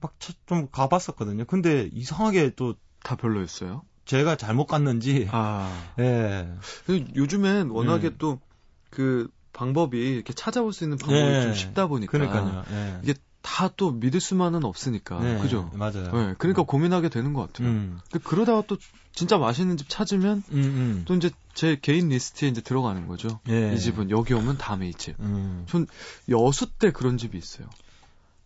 [0.01, 0.13] 막
[0.47, 1.47] 좀 가봤었거든요.
[1.47, 3.83] 근데 이상하게 또 다 별로였어요.
[4.07, 5.29] 제가 잘못 갔는지.
[5.31, 5.71] 아.
[6.01, 6.49] 예.
[6.87, 8.17] 그 요즘엔 워낙에 음.
[8.19, 11.43] 또그 방법이 이렇게 찾아볼 수 있는 방법이 네.
[11.43, 12.65] 좀 쉽다 보니까 그러니까요.
[12.71, 13.01] 예.
[13.03, 15.71] 이게 다 또 믿을 수만은 없으니까 네, 그죠?
[15.75, 16.11] 맞아요.
[16.13, 17.69] 네, 그러니까 고민하게 되는 것 같아요.
[17.69, 18.01] 음.
[18.25, 18.79] 그러다가 또
[19.13, 21.03] 진짜 맛있는 집 찾으면 음, 음.
[21.07, 23.41] 또 이제 제 개인 리스트에 이제 들어가는 거죠.
[23.49, 23.73] 예.
[23.75, 25.15] 이 집은 여기 오면 다음에 이 집.
[25.21, 25.65] 음.
[25.69, 25.87] 전
[26.31, 27.69] 여수 때 그런 집이 있어요.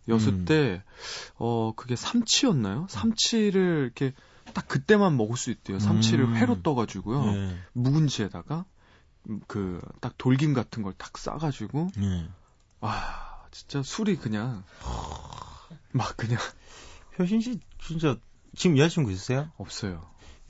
[0.09, 0.45] 여수 음.
[0.45, 0.83] 때,
[1.37, 2.87] 어, 그게 삼치였나요?
[2.89, 4.13] 삼치를 이렇게
[4.53, 5.79] 딱 그때만 먹을 수 있대요.
[5.79, 6.35] 삼치를 음.
[6.35, 7.25] 회로 떠가지고요.
[7.27, 7.57] 예.
[7.73, 8.65] 묵은지에다가
[9.47, 12.27] 그 딱 돌김 같은 걸 딱 싸가지고 예.
[12.79, 14.63] 와 진짜 술이 그냥
[15.91, 16.39] 막 그냥
[17.17, 18.15] 효신 씨 진짜
[18.55, 19.49] 지금 여자친구 있으세요?
[19.57, 20.01] 없어요.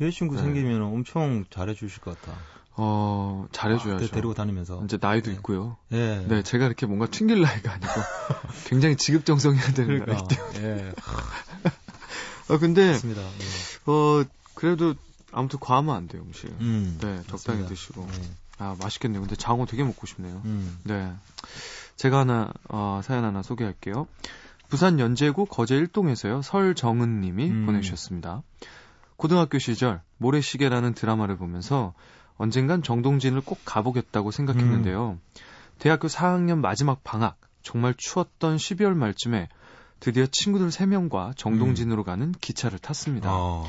[0.01, 0.41] 여자친구 네.
[0.43, 2.37] 생기면 엄청 잘해주실 것 같아.
[2.81, 4.05] 어 잘해줘야죠.
[4.05, 4.81] 데- 데리고 다니면서.
[4.85, 5.35] 이제 나이도 네.
[5.37, 5.75] 있고요.
[5.91, 6.25] 예.
[6.27, 7.91] 네, 제가 이렇게 뭔가 튕길 나이가 아니고
[8.67, 10.27] 굉장히 지급정성해야 되는 그러니까.
[10.27, 10.63] 나이.
[10.63, 10.93] 예.
[12.47, 13.21] 아 근데 맞습니다.
[13.21, 13.91] 예.
[13.91, 14.95] 어 그래도
[15.31, 16.47] 아무튼 과하면 안 돼요 음식.
[16.61, 16.97] 음.
[17.01, 17.67] 네, 적당히 맞습니다.
[17.67, 18.07] 드시고.
[18.07, 18.31] 네.
[18.59, 19.21] 아 맛있겠네요.
[19.21, 20.41] 근데 장어 되게 먹고 싶네요.
[20.45, 20.77] 음.
[20.83, 21.11] 네.
[21.95, 24.07] 제가 하나, 어, 사연 하나 소개할게요.
[24.69, 27.65] 부산 연제구 거제 일동에서요, 설정은 님이 음.
[27.65, 28.43] 보내주셨습니다.
[29.15, 31.93] 고등학교 시절 모래시계라는 드라마를 보면서
[32.37, 35.11] 언젠간 정동진을 꼭 가보겠다고 생각했는데요.
[35.11, 35.19] 음.
[35.79, 39.49] 대학교 4학년 마지막 방학, 정말 추웠던 12월 말쯤에
[39.99, 43.29] 드디어 친구들 3명과 정동진으로 가는 기차를 탔습니다.
[43.29, 43.35] 음.
[43.37, 43.65] 어.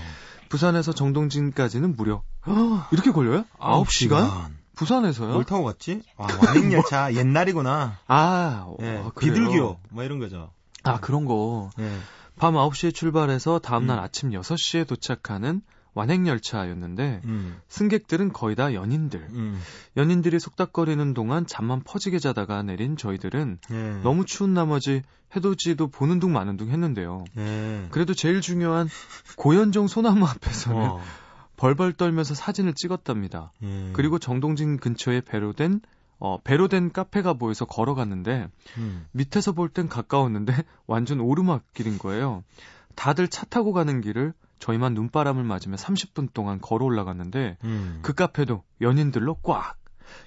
[0.49, 2.23] 부산에서 정동진까지는 무려
[2.93, 3.45] 이렇게 걸려요?
[3.59, 4.60] 9시간?
[4.81, 5.33] 부산에서요?
[5.33, 6.01] 뭘 타고 갔지?
[6.17, 7.99] 아, 완행열차 옛날이구나.
[8.07, 8.85] 아, 어, 예.
[8.87, 9.13] 그래요?
[9.35, 9.77] 비둘기요.
[9.91, 10.51] 뭐 이런 거죠.
[10.83, 11.69] 아, 그런 거.
[11.79, 11.93] 예.
[12.39, 14.03] 밤 9시에 출발해서 다음날 음.
[14.03, 15.61] 아침 6시에 도착하는
[15.93, 17.61] 완행열차였는데, 음.
[17.69, 19.21] 승객들은 거의 다 연인들.
[19.21, 19.61] 음.
[19.99, 23.77] 연인들이 속닥거리는 동안 잠만 퍼지게 자다가 내린 저희들은 예.
[24.03, 25.03] 너무 추운 나머지
[25.37, 27.25] 해돋이도 보는 둥 마는 둥 했는데요.
[27.37, 27.87] 예.
[27.91, 28.89] 그래도 제일 중요한
[29.37, 31.01] 고현종 소나무 앞에서는 어.
[31.61, 33.53] 벌벌 떨면서 사진을 찍었답니다.
[33.63, 33.91] 예.
[33.93, 35.83] 그리고 정동진 근처에 배로 된,
[36.19, 39.07] 어, 배로 된 카페가 보여서 걸어갔는데, 음.
[39.13, 40.55] 밑에서 볼 땐 가까웠는데
[40.87, 42.43] 완전 오르막길인 거예요.
[42.95, 47.99] 다들 차 타고 가는 길을 저희만 눈바람을 맞으며 30분 동안 걸어 올라갔는데 음.
[48.01, 49.77] 그 카페도 연인들로 꽉.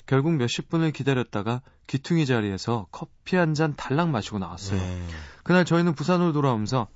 [0.06, 4.80] 결국 몇십 분을 기다렸다가 귀퉁이 자리에서 커피 한 잔 달랑 마시고 나왔어요.
[4.80, 5.02] 예.
[5.44, 6.88] 그날 저희는 부산으로 돌아오면서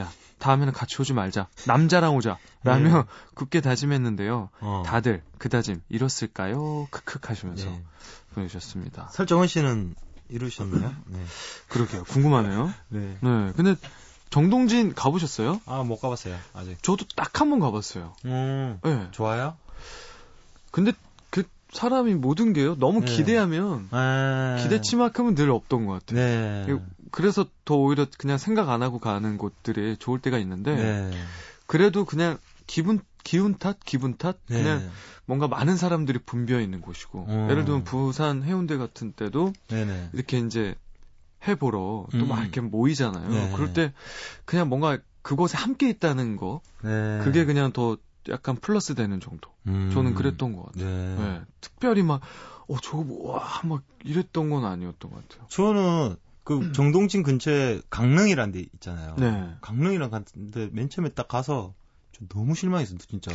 [0.00, 4.50] 야 다음에는 같이 오지 말자 남자랑 오자 라며 굳게 다짐했는데요.
[4.60, 4.82] 어.
[4.86, 6.88] 다들 그 다짐 이뤘을까요?
[6.90, 7.82] 크크 하시면서 네.
[8.34, 9.08] 보내주셨습니다.
[9.12, 9.94] 설정원 씨는
[10.28, 10.94] 이루셨나요?
[11.06, 11.24] 네.
[11.68, 12.04] 그러게요.
[12.04, 12.72] 궁금하네요.
[12.88, 13.18] 네.
[13.20, 13.52] 네.
[13.56, 13.76] 근데
[14.30, 15.60] 정동진 가보셨어요?
[15.66, 16.36] 아, 못 가봤어요.
[16.54, 16.82] 아직.
[16.82, 18.14] 저도 딱 한 번 가봤어요.
[18.24, 18.80] 음.
[18.82, 19.08] 네.
[19.12, 19.56] 좋아요?
[20.72, 20.98] 근데 그
[21.74, 22.76] 사람이 모든 게요.
[22.78, 23.06] 너무 네.
[23.06, 24.56] 기대하면 아.
[24.62, 26.20] 기대치만큼은 늘 없던 것 같아요.
[26.20, 26.66] 네.
[26.68, 31.10] 이거 그래서 더 오히려 그냥 생각 안 하고 가는 곳들이 좋을 때가 있는데 네.
[31.66, 34.62] 그래도 그냥 기분 기운 탓 기분 탓 네.
[34.62, 34.88] 그냥
[35.26, 37.48] 뭔가 많은 사람들이 분비어 있는 곳이고 음.
[37.50, 40.10] 예를 들면 부산 해운대 같은 때도 네네.
[40.12, 40.76] 이렇게 이제
[41.46, 42.42] 해 보러 또막 음.
[42.42, 43.28] 이렇게 모이잖아요.
[43.28, 43.52] 네.
[43.52, 43.92] 그럴 때
[44.44, 47.20] 그냥 뭔가 그곳에 함께 있다는 거 네.
[47.24, 47.96] 그게 그냥 더
[48.28, 49.50] 약간 플러스 되는 정도.
[49.66, 49.90] 음.
[49.92, 50.84] 저는 그랬던 것 같아요.
[50.84, 51.16] 네.
[51.16, 51.40] 네.
[51.60, 52.20] 특별히 막,
[52.68, 55.46] 어, 저거, 뭐, 와, 막 이랬던 건 아니었던 것 같아요.
[55.48, 59.16] 저는 그 정동진 근처에 강릉이라는 데 있잖아요.
[59.18, 59.54] 네.
[59.62, 61.74] 강릉이랑 갔는데 맨 처음에 딱 가서
[62.12, 63.32] 저 너무 실망했어, 진짜.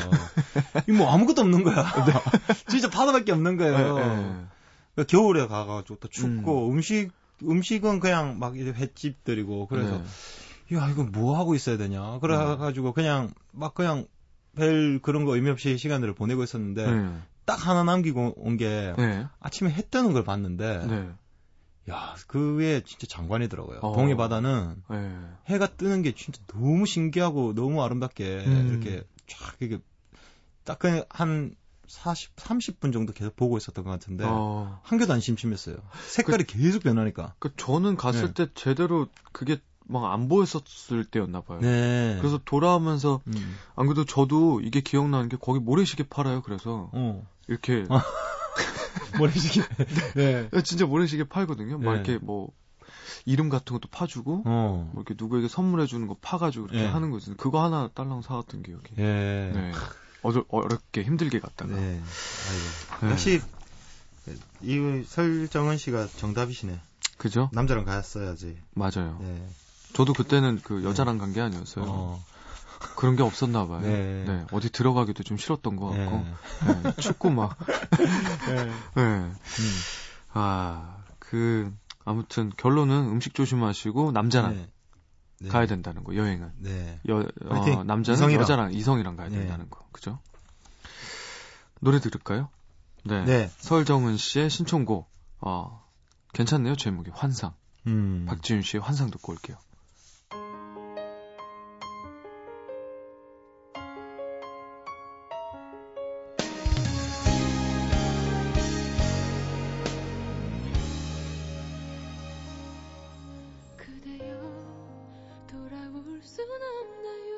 [0.88, 1.76] 이뭐 아무것도 없는 거야.
[2.70, 3.78] 진짜 바다밖에 없는 거예요.
[3.78, 4.46] 네, 네.
[4.96, 6.82] 그러니까 겨울에 가가지고 또 춥고 음.
[6.82, 7.12] 식
[7.44, 10.02] 음식은 그냥 막 이제 횟집들이고 그래서
[10.70, 10.78] 네.
[10.78, 14.06] 야 이거 뭐 하고 있어야 되냐 그래가지고 그냥 막 그냥
[14.56, 17.18] 별 그런 거 의미 없이 시간들을 보내고 있었는데 네.
[17.46, 19.26] 딱 하나 남기고 온게 네.
[19.40, 21.10] 아침에 해 뜨는 걸 봤는데 네.
[21.90, 23.80] 야 그게 진짜 장관이더라고요.
[23.80, 23.94] 어.
[23.94, 25.20] 동해 바다는 네.
[25.48, 28.68] 해가 뜨는 게 진짜 너무 신기하고 너무 아름답게 음.
[28.70, 29.80] 이렇게 쫙 이게
[30.64, 31.56] 딱 그냥 한
[31.88, 34.80] 40, 30분 정도 계속 보고 있었던 것 같은데 어.
[34.84, 35.78] 한 개도 안 심심했어요.
[36.08, 37.34] 색깔이 계속 변하니까.
[37.40, 38.46] 그 저는 갔을 네.
[38.46, 39.58] 때 제대로 그게
[39.90, 41.60] 막 안 보였었을 때였나 봐요.
[41.62, 42.18] 네.
[42.20, 43.58] 그래서 돌아오면서 음.
[43.76, 46.42] 안 그래도 저도 이게 기억나는 게 거기 모래시계 팔아요.
[46.44, 47.28] 그래서 어.
[47.48, 47.86] 이렇게
[49.18, 49.62] 모래시계.
[50.16, 50.50] 네.
[50.64, 51.78] 진짜 모래시계 팔거든요.
[51.80, 52.00] 막 네.
[52.00, 52.52] 이렇게 뭐
[53.26, 54.92] 이름 같은 것도 파주고 어.
[54.94, 56.88] 뭐 이렇게 누구에게 선물해 주는 거 파가지고 이렇게 네.
[56.88, 57.36] 하는 거 있어요.
[57.38, 58.94] 그거 하나 딸랑 사왔던 기억이.
[58.98, 59.52] 예.
[59.54, 59.72] 네.
[60.22, 61.74] 어저, 어렵게 힘들게 갔다가.
[61.76, 61.82] 네.
[61.82, 63.06] 아이고.
[63.06, 63.12] 네.
[63.12, 63.42] 역시
[64.62, 66.80] 이 설정은 씨가 정답이시네.
[67.18, 67.50] 그죠?
[67.54, 68.58] 남자랑 갔어야지.
[68.74, 69.18] 맞아요.
[69.22, 69.46] 네.
[69.94, 71.86] 저도 그때는 그 여자랑 간 게 아니었어요.
[71.88, 72.24] 어.
[72.96, 73.82] 그런 게 없었나 봐요.
[73.82, 74.24] 네.
[74.26, 74.46] 네.
[74.52, 76.26] 어디 들어가기도 좀 싫었던 것 같고.
[76.66, 76.82] 네.
[76.84, 76.96] 네.
[76.96, 77.58] 춥고 막.
[78.48, 78.66] 네.
[78.66, 78.72] 네.
[79.02, 79.36] 음.
[80.32, 81.74] 아, 그
[82.06, 84.70] 아무튼 결론은 음식 조심하시고 남자랑 네.
[85.42, 85.50] 네.
[85.50, 86.16] 가야 된다는 거.
[86.16, 86.52] 여행은.
[86.60, 87.00] 네.
[87.10, 87.26] 여!
[87.46, 88.42] 어, 남자는 이성이랑.
[88.42, 89.40] 여자랑 이성이랑 가야 네.
[89.40, 89.86] 된다는 거.
[89.92, 90.20] 그죠?
[91.82, 92.50] 노래 들을까요?
[93.04, 93.24] 네.
[93.26, 93.52] 네.
[93.58, 95.10] 서울정은 씨의 신청곡.
[95.42, 95.86] 어,
[96.34, 96.76] 괜찮네요.
[96.76, 97.54] 제목이 환상.
[97.88, 98.26] 음.
[98.28, 99.58] 박지윤 씨의 환상 듣고 올게요.
[116.40, 117.36] 순 없나요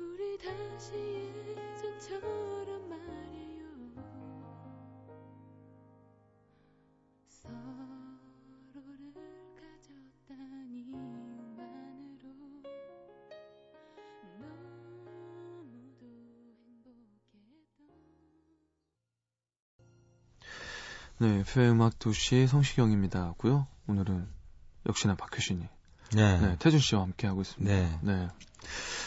[0.00, 0.94] 우리 다시
[1.46, 3.66] 예전처럼 말이에요
[7.28, 7.54] 서로를
[9.54, 12.34] 가졌단 이유만으로
[15.60, 16.04] 너무도
[16.66, 17.30] 행복했던
[21.20, 23.34] 네, FM 음악 도시 성시경입니다.
[23.38, 23.68] 고요.
[23.86, 24.39] 오늘은
[24.90, 25.66] 역시나 박효신이
[26.12, 26.40] 네.
[26.40, 27.72] 네, 태준 씨와 함께 하고 있습니다.
[27.72, 27.98] 네.
[28.02, 28.28] 네.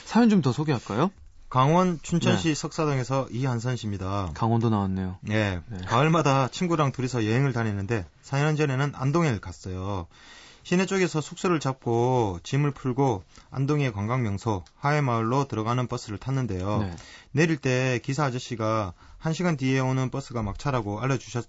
[0.05, 1.11] 사연 좀 더 소개할까요?
[1.49, 4.31] 강원 춘천시 석사동에서 이한선 씨입니다.
[4.33, 5.17] 강원도 나왔네요.
[5.21, 5.59] 네.
[5.67, 5.77] 네.
[5.85, 10.07] 가을마다 친구랑 둘이서 여행을 다니는데 4년 전에는 안동에 갔어요.
[10.63, 16.79] 시내 쪽에서 숙소를 잡고 짐을 풀고 안동의 관광 명소 하회마을로 들어가는 버스를 탔는데요.
[16.79, 16.95] 네.
[17.31, 21.47] 내릴 때 기사 아저씨가 1시간 뒤에 오는 버스가 막차라고 알려주셨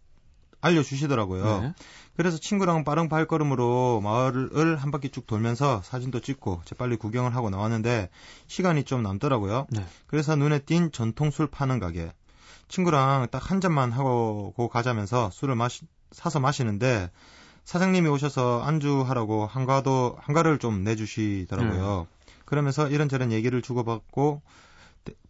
[0.65, 1.61] 알려주시더라고요.
[1.61, 1.75] 네.
[2.17, 8.09] 그래서 친구랑 빠른 발걸음으로 마을을 한 바퀴 쭉 돌면서 사진도 찍고 재빨리 구경을 하고 나왔는데
[8.47, 9.67] 시간이 좀 남더라고요.
[9.71, 9.85] 네.
[10.07, 12.13] 그래서 눈에 띈 전통 술 파는 가게.
[12.69, 17.11] 친구랑 딱 한 잔만 하고 가자면서 술을 마시, 사서 마시는데
[17.65, 22.07] 사장님이 오셔서 안주하라고 한가도 한가를 좀 내주시더라고요.
[22.45, 24.43] 그러면서 이런저런 얘기를 주고받고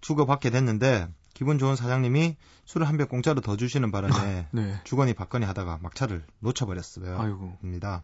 [0.01, 4.81] 주고받게 됐는데 기분 좋은 사장님이 술을 한 병 공짜로 더 주시는 바람에 네.
[4.85, 7.19] 주거니 받거니 하다가 막차를 놓쳐버렸어요.
[7.21, 7.59] 아이고.
[7.63, 8.03] 입니다.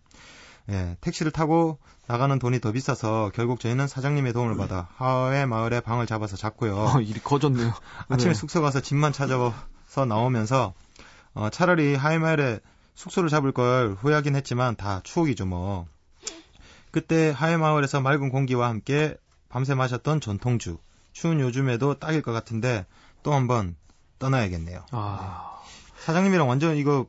[0.69, 6.07] 예, 택시를 타고 나가는 돈이 더 비싸서 결국 저희는 사장님의 도움을 받아 하회 마을에 방을
[6.07, 6.88] 잡아서 잤고요.
[6.88, 7.73] 아, 일이 커졌네요.
[8.09, 8.38] 아침에 네.
[8.38, 9.55] 숙소 가서 짐만 찾아서
[10.07, 10.75] 나오면서
[11.35, 12.61] 어, 차라리 하회 마을에
[12.95, 15.87] 숙소를 잡을 걸 후회하긴 했지만 다 추억이죠 뭐.
[16.90, 19.16] 그때 하회 마을에서 맑은 공기와 함께
[19.49, 20.79] 밤새 마셨던 전통주.
[21.12, 22.87] 추운 요즘에도 딱일 것 같은데
[23.22, 23.76] 또 한번
[24.18, 24.85] 떠나야겠네요.
[24.92, 25.61] 아,
[25.98, 27.06] 사장님이랑 완전 이거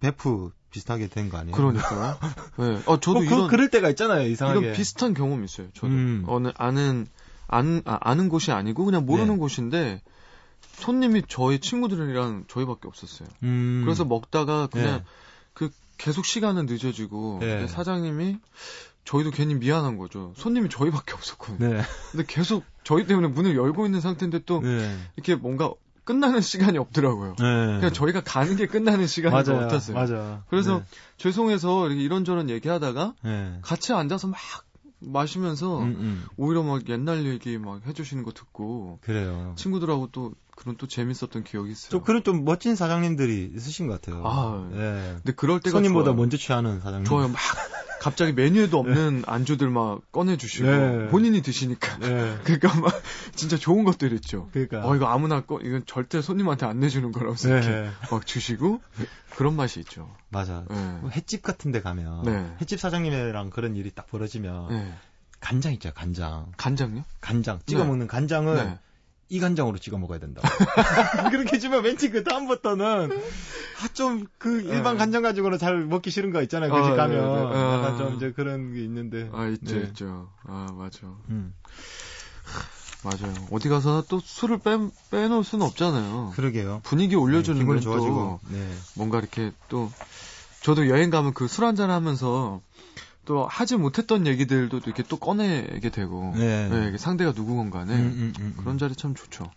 [0.00, 1.54] 베프 비슷하게 된 거 아니에요?
[1.56, 2.18] 그러니까요.
[2.58, 2.82] 네.
[2.86, 4.60] 어, 저도 뭐 그, 이런, 그 럴 때가 있잖아요, 이상하게.
[4.60, 5.68] 이런 비슷한 경험이 있어요.
[5.74, 5.88] 저도.
[5.88, 6.24] 음.
[6.26, 7.06] 어느, 아는,
[7.46, 9.38] 아는, 아, 아는 곳이 아니고 그냥 모르는 네.
[9.38, 10.02] 곳인데
[10.74, 13.28] 손님이 저희 친구들이랑 저희밖에 없었어요.
[13.42, 13.82] 음.
[13.84, 15.04] 그래서 먹다가 그냥 네.
[15.52, 17.66] 그 계속 시간은 늦어지고 네.
[17.68, 18.38] 사장님이
[19.04, 20.32] 저희도 괜히 미안한 거죠.
[20.36, 21.74] 손님이 저희밖에 없었거든요.
[21.74, 21.82] 네.
[22.12, 24.96] 근데 계속 저희 때문에 문을 열고 있는 상태인데 또 네.
[25.16, 25.72] 이렇게 뭔가
[26.04, 27.36] 끝나는 시간이 없더라고요.
[27.38, 27.44] 네.
[27.44, 29.58] 그냥 저희가 가는 게 끝나는 시간인 것.
[29.58, 29.96] 같았어요.
[29.96, 30.42] 맞아.
[30.48, 30.82] 그래서
[31.16, 33.30] 죄송해서 이렇게 이런저런 얘기하다가 네.
[33.30, 33.58] 네.
[33.62, 34.38] 같이 앉아서 막
[35.04, 36.24] 마시면서 음, 음.
[36.36, 39.54] 오히려 막 옛날 얘기 막 해주시는 거 듣고 그래요.
[39.56, 41.90] 친구들하고 또 그런 또 재밌었던 기억이 있어요.
[41.90, 44.22] 좀 그런 좀 멋진 사장님들이 있으신 것 같아요.
[44.24, 45.14] 아, 예.
[45.16, 46.16] 근데 그럴 때가 손님보다 좋아요.
[46.16, 47.04] 먼저 취하는 사장님.
[47.04, 47.28] 좋아요.
[47.28, 47.38] 막
[48.00, 51.06] 갑자기 메뉴에도 없는 안주들 막 꺼내 주시고 네.
[51.08, 51.98] 본인이 드시니까.
[51.98, 52.36] 네.
[52.42, 52.92] 그러니까 막
[53.34, 54.48] 진짜 좋은 것들 있죠.
[54.52, 54.84] 그러니까.
[54.86, 57.90] 어 이거 아무나 꺼 이건 절대 손님한테 안 내주는 거라고 네.
[58.10, 58.80] 막 주시고
[59.36, 60.12] 그런 맛이 있죠.
[60.30, 60.64] 맞아.
[60.68, 60.98] 네.
[61.00, 62.56] 뭐 횟집 같은 데 가면 네.
[62.60, 64.92] 횟집 사장님이랑 그런 일이 딱 벌어지면 네.
[65.38, 66.52] 간장 있죠, 간장.
[66.56, 67.04] 간장요?
[67.20, 67.60] 간장.
[67.66, 67.86] 찍어 네.
[67.86, 68.78] 먹는 간장을 네.
[69.28, 70.46] 이 간장으로 찍어 먹어야 된다고.
[71.30, 73.10] 그렇게 해주면 왠지 그 다음부터는
[73.82, 74.98] 아, 좀 그 일반 네.
[74.98, 76.70] 간장 가지고는 잘 먹기 싫은 거 있잖아요.
[76.72, 77.18] 그집 아, 가면.
[77.18, 77.56] 네, 네.
[77.56, 77.74] 아.
[77.78, 79.30] 약간 좀 이제 그런 게 있는데.
[79.32, 79.82] 아 있죠 네.
[79.86, 80.28] 있죠.
[80.46, 80.98] 아 맞아.
[81.30, 81.54] 음.
[83.04, 83.34] 맞아요.
[83.50, 84.78] 어디 가서나 또 술을 빼
[85.10, 86.32] 빼놓을 수는 없잖아요.
[86.36, 86.80] 그러게요.
[86.84, 88.40] 분위기 올려주는 네, 건 좋아지고.
[88.42, 88.68] 또 네.
[88.94, 89.90] 뭔가 이렇게 또
[90.62, 92.60] 저도 여행 가면 그 술 한잔 하면서
[93.24, 96.68] 또 하지 못했던 얘기들도 또 이렇게 또 꺼내게 되고 네.
[96.68, 99.50] 네, 상대가 누구건 간에 음, 음, 음, 그런 자리 참 좋죠.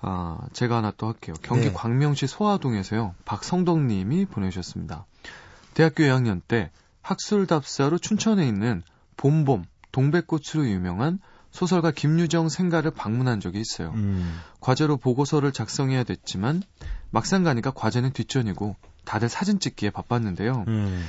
[0.00, 1.34] 아, 제가 하나 또 할게요.
[1.42, 1.72] 경기 네.
[1.72, 3.14] 광명시 소화동에서요.
[3.24, 5.06] 박성덕 님이 보내주셨습니다.
[5.74, 6.70] 대학교 2학년 때
[7.02, 8.82] 학술답사로 춘천에 있는
[9.16, 13.92] 봄봄 동백꽃으로 유명한 소설가 김유정 생가를 방문한 적이 있어요.
[13.94, 14.40] 음.
[14.60, 16.62] 과제로 보고서를 작성해야 됐지만
[17.10, 20.64] 막상 가니까 과제는 뒷전이고 다들 사진 찍기에 바빴는데요.
[20.66, 21.04] 음.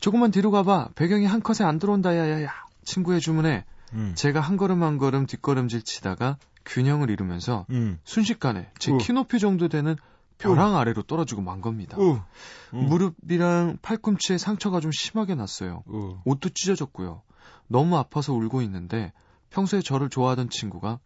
[0.00, 0.90] 조금만 뒤로 가봐.
[0.94, 2.50] 배경이 한 컷에 안 들어온다 야야야.
[2.84, 4.12] 친구의 주문에 음.
[4.14, 7.98] 제가 한 걸음 한 걸음 뒷걸음질 치다가 균형을 잃으면서 음.
[8.04, 8.98] 순식간에 제 우.
[8.98, 9.96] 키높이 정도 되는
[10.38, 11.96] 벼랑 아래로 떨어지고 만 겁니다.
[11.98, 12.20] 우.
[12.74, 12.86] 음.
[12.86, 15.82] 무릎이랑 팔꿈치에 상처가 좀 심하게 났어요.
[15.86, 16.18] 우.
[16.24, 17.22] 옷도 찢어졌고요.
[17.68, 19.12] 너무 아파서 울고 있는데
[19.50, 20.98] 평소에 저를 좋아하던 친구가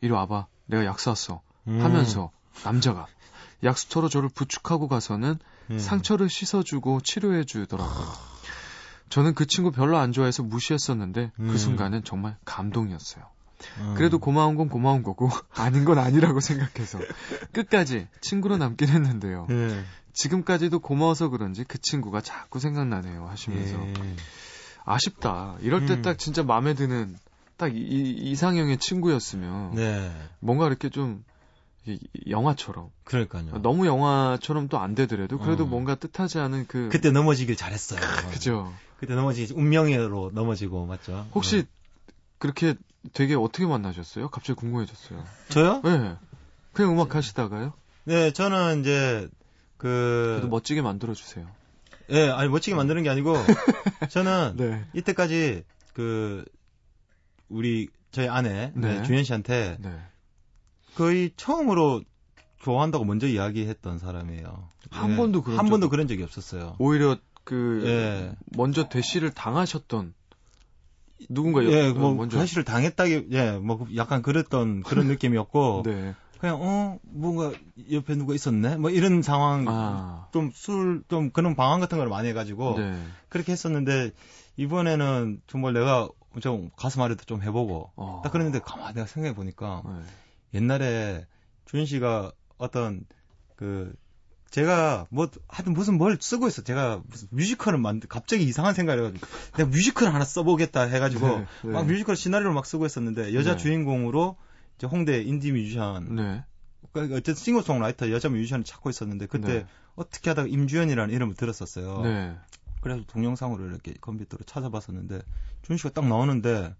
[0.00, 0.46] 이리 와봐.
[0.66, 1.42] 내가 약 샀어.
[1.68, 1.80] 음.
[1.82, 2.30] 하면서
[2.64, 3.06] 남자가
[3.62, 5.38] 약수터로 저를 부축하고 가서는
[5.70, 5.78] 음.
[5.78, 8.06] 상처를 씻어주고 치료해 주더라고요.
[9.08, 11.48] 저는 그 친구 별로 안 좋아해서 무시했었는데 음.
[11.48, 13.24] 그 순간은 정말 감동이었어요.
[13.78, 13.94] 음.
[13.96, 16.98] 그래도 고마운 건 고마운 거고 아닌 건 아니라고 생각해서
[17.52, 19.46] 끝까지 친구로 남긴 했는데요.
[19.50, 19.84] 예.
[20.12, 24.16] 지금까지도 고마워서 그런지 그 친구가 자꾸 생각나네요 하시면서 예.
[24.84, 25.56] 아쉽다.
[25.60, 26.02] 이럴 때 음.
[26.02, 27.16] 딱 진짜 마음에 드는
[27.56, 30.10] 딱 이, 이- 이상형의 친구였으면 네.
[30.40, 31.22] 뭔가 이렇게 좀
[32.28, 33.60] 영화처럼 그러니까요.
[33.62, 35.66] 너무 영화처럼 또 안 되더라도 그래도 어.
[35.66, 38.00] 뭔가 뜻하지 않은 그 그때 넘어지길 잘했어요.
[38.30, 38.72] 그죠.
[38.98, 41.26] 그때 넘어지기 운명으로 넘어지고 맞죠?
[41.34, 41.62] 혹시 어.
[42.38, 42.74] 그렇게
[43.14, 44.28] 되게 어떻게 만나셨어요?
[44.28, 45.24] 갑자기 궁금해졌어요.
[45.48, 45.80] 저요?
[45.84, 46.16] 네.
[46.72, 47.72] 그냥 음악 하시다가요?
[48.04, 49.28] 네, 저는 이제
[49.76, 51.46] 그 그래도 멋지게 만들어 주세요.
[52.10, 53.34] 예, 아니 멋지게 만드는 게 아니고
[54.10, 54.84] 저는 네.
[54.94, 55.64] 이때까지
[55.94, 56.44] 그
[57.48, 58.98] 우리 저희 아내 네.
[58.98, 59.90] 네, 주현 씨한테 네.
[60.96, 62.02] 거의 처음으로
[62.62, 64.68] 좋아한다고 먼저 이야기했던 사람이에요.
[64.90, 66.76] 한 예, 번도 그런 한 적- 번도 그런 적이 없었어요.
[66.78, 68.36] 오히려 그 예.
[68.56, 70.14] 먼저 대시를 당하셨던
[71.28, 76.14] 누군가 여- 예, 어, 뭐 먼저 사실을 당했다기 예, 뭐 약간 그랬던 그런 느낌이었고 네.
[76.38, 77.52] 그냥 어 뭔가
[77.92, 80.28] 옆에 누가 있었네 뭐 이런 상황 아.
[80.32, 82.98] 좀술좀 그런 방황 같은 걸 많이 해가지고 네.
[83.28, 84.12] 그렇게 했었는데
[84.56, 86.08] 이번에는 정말 내가
[86.40, 88.20] 좀 가슴 아래도 좀 해보고 어.
[88.24, 89.92] 딱 그랬는데 가만 내가 생각해 보니까 네.
[90.54, 91.26] 옛날에
[91.66, 93.04] 주현 씨가 어떤
[93.56, 93.94] 그
[94.50, 99.26] 제가 뭐 하여튼 무슨 뭘 쓰고 있어 제가 무슨 뮤지컬을 만들 갑자기 이상한 생각을 해가지고
[99.56, 101.70] 내가 뮤지컬 하나 써보겠다 해가지고 네, 네.
[101.70, 103.56] 막 뮤지컬 시나리오를 막 쓰고 있었는데 여자 네.
[103.56, 104.36] 주인공으로
[104.76, 106.44] 이제 홍대 인디 뮤지션 네.
[106.92, 109.66] 그러니까 어쨌든 싱어송라이터 여자 뮤지션을 찾고 있었는데 그때 네.
[109.94, 112.02] 어떻게 하다가 임주연이라는 이름을 들었었어요.
[112.02, 112.36] 네.
[112.80, 115.20] 그래서 동영상으로 이렇게 컴퓨터로 찾아봤었는데
[115.62, 116.74] 준 씨가 딱 나오는데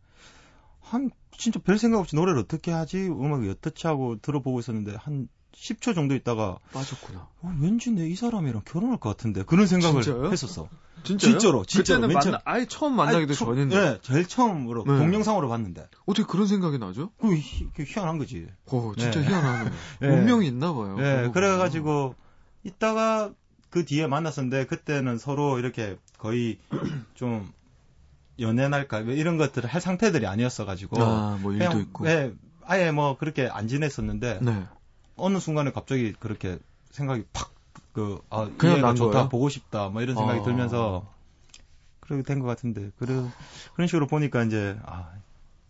[0.81, 5.95] 한 진짜 별 생각 없이 노래를 어떻게 하지 음악이 어떻게 하고 들어보고 있었는데 한 10초
[5.95, 7.28] 정도 있다가 빠졌구나.
[7.43, 10.31] 어, 왠지 내 이 사람이랑 결혼할 것 같은데 그런 생각을 진짜요?
[10.31, 10.68] 했었어.
[11.03, 11.33] 진짜요?
[11.39, 12.01] 진짜로, 진짜로.
[12.01, 14.97] 그때는 맨 처음- 만나, 아예 처음 만나기도 처- 전인데 네, 제일 처음으로 네.
[14.99, 17.11] 동영상으로 봤는데 어떻게 그런 생각이 나죠?
[17.18, 18.47] 그 희, 그 희한한 거지.
[18.70, 19.26] 어, 진짜 네.
[19.28, 19.72] 희한하네요.
[20.01, 20.09] 네.
[20.09, 20.97] 운명이 있나 봐요.
[20.97, 22.14] 네, 그런 거 그래가지고
[22.64, 23.33] 이따가
[23.70, 26.59] 그 뒤에 만났었는데 그때는 서로 이렇게 거의
[27.14, 27.51] 좀
[28.41, 31.03] 연애날까 뭐 이런 것들을 할 상태들이 아니었어가지고.
[31.03, 32.05] 아, 뭐 일도 그냥, 있고.
[32.05, 32.32] 네,
[32.64, 34.66] 아예 뭐 그렇게 안 지냈었는데 네.
[35.16, 36.59] 어느 순간에 갑자기 그렇게
[36.91, 37.51] 생각이 팍
[37.93, 39.28] 그 아, 그냥 난 좋다 거예요?
[39.28, 40.43] 보고 싶다 뭐 이런 생각이 아.
[40.45, 41.07] 들면서
[42.01, 43.24] 그렇게 된 것 같은데 그래
[43.74, 45.11] 그런 식으로 보니까 이제 아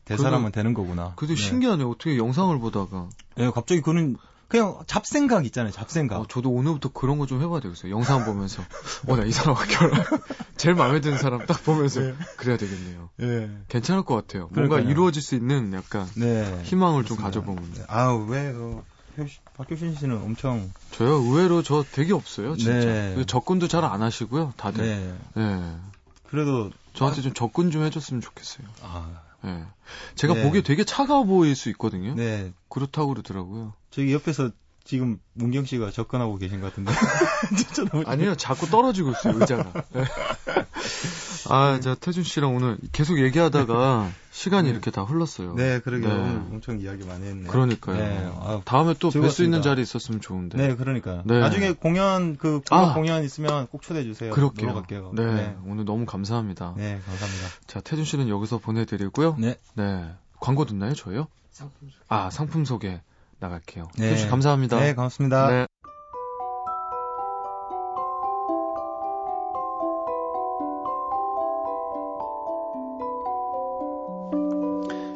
[0.04, 1.12] 대사람은 되는 거구나.
[1.16, 1.40] 그래도 네.
[1.40, 1.88] 신기하네요.
[1.88, 3.08] 어떻게 영상을 보다가.
[3.36, 4.16] 네, 갑자기 그런
[4.50, 6.20] 그냥 잡생각 있잖아요, 잡생각.
[6.20, 7.92] 어, 저도 오늘부터 그런 거 좀 해봐야 되겠어요.
[7.92, 8.62] 영상 보면서.
[9.06, 9.92] 어, 나 이 사람과 결혼.
[10.58, 12.00] 제일 마음에 드는 사람 딱 보면서.
[12.00, 12.14] 네.
[12.36, 13.08] 그래야 되겠네요.
[13.16, 13.50] 네.
[13.68, 14.48] 괜찮을 것 같아요.
[14.52, 14.90] 뭔가 그러니까요.
[14.90, 16.60] 이루어질 수 있는 약간 네.
[16.64, 17.22] 희망을 좀 그렇습니다.
[17.40, 17.72] 가져보면.
[17.74, 17.84] 네.
[17.86, 18.82] 아우 왜 어,
[19.18, 22.72] 효시- 박효신 씨는 엄청 저요, 의외로 저 되게 없어요, 진짜.
[22.74, 23.24] 네.
[23.26, 24.84] 접근도 잘 안 하시고요, 다들.
[24.84, 25.14] 네.
[25.34, 25.76] 네.
[26.28, 28.66] 그래도 저한테 좀 접근 좀 해줬으면 좋겠어요.
[28.82, 29.08] 아,
[29.42, 29.64] 네.
[30.16, 30.42] 제가 네.
[30.42, 32.14] 보기에 되게 차가워 보일 수 있거든요.
[32.14, 32.52] 네.
[32.68, 33.74] 그렇다고 그러더라고요.
[33.90, 34.50] 저기 옆에서
[34.84, 36.92] 지금 문경 씨가 접근하고 계신 것 같은데.
[37.56, 39.72] 진짜 너무 아니요, 자꾸 떨어지고 있어요, 의자가.
[39.92, 40.04] 네.
[41.48, 44.72] 아, 자, 태준 씨랑 오늘 계속 얘기하다가 시간이 네.
[44.72, 45.54] 이렇게 다 흘렀어요.
[45.54, 46.14] 네, 그러게 네.
[46.14, 47.50] 엄청 이야기 많이 했네요.
[47.50, 47.96] 그러니까요.
[47.96, 48.30] 네.
[48.36, 49.42] 아, 다음에 또 뵐 수.
[49.44, 50.58] 있는 자리 있었으면 좋은데.
[50.58, 51.22] 네, 그러니까.
[51.24, 51.40] 네.
[51.40, 52.94] 나중에 공연 그 아.
[52.94, 54.32] 공연 있으면 꼭 초대해 주세요.
[54.32, 54.74] 그럴게요.
[54.74, 55.12] 갈게요.
[55.14, 55.56] 네, 네.
[55.66, 56.74] 오늘 너무 감사합니다.
[56.76, 57.48] 네, 감사합니다.
[57.66, 59.36] 자, 태준 씨는 여기서 보내드리고요.
[59.38, 59.56] 네.
[59.74, 60.10] 네.
[60.40, 61.26] 광고 듣나요, 저요?
[62.08, 63.02] 아, 상품 소개
[63.40, 63.88] 나갈게요.
[63.98, 64.16] 네.
[64.16, 64.78] 씨 감사합니다.
[64.78, 65.48] 네, 고맙습니다.
[65.48, 65.66] 네.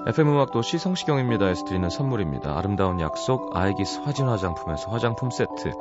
[0.06, 2.58] FM 음악 도시 성시경입니다에서 드리는 선물입니다.
[2.58, 5.72] 아름다운 약속 아이기스 화진 화장품에서 화장품 세트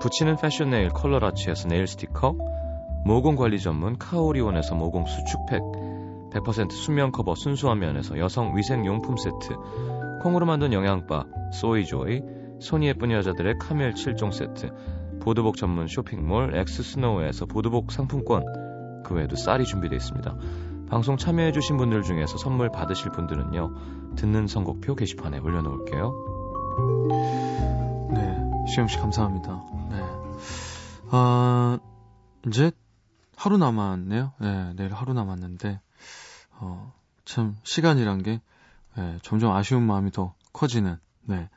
[0.00, 2.34] 붙이는 패션 네일 컬러라치에서 네일 스티커
[3.04, 5.62] 모공 관리 전문 카오리온에서 모공 수축팩,
[6.30, 9.56] 100% 수면 커버 순수한 면에서 여성 위생 용품 세트,
[10.20, 12.22] 콩으로 만든 영양바 소이조이,
[12.60, 14.72] 손이 예쁜 여자들의 카밀 7종 세트,
[15.20, 20.36] 보드복 전문 쇼핑몰 엑스스노우에서 보드복 상품권, 그 외에도 쌀이 준비되어 있습니다.
[20.88, 26.14] 방송 참여해주신 분들 중에서 선물 받으실 분들은요, 듣는 선곡표 게시판에 올려놓을게요.
[28.14, 29.64] 네, 시영씨 감사합니다.
[29.90, 30.02] 네.
[31.10, 31.78] 아,
[32.46, 32.70] 이제
[33.36, 34.32] 하루 남았네요.
[34.40, 35.80] 네, 내일 하루 남았는데,
[36.60, 36.92] 어,
[37.24, 38.40] 참, 시간이란 게,
[38.96, 41.48] 네, 점점 아쉬운 마음이 더 커지는, 네,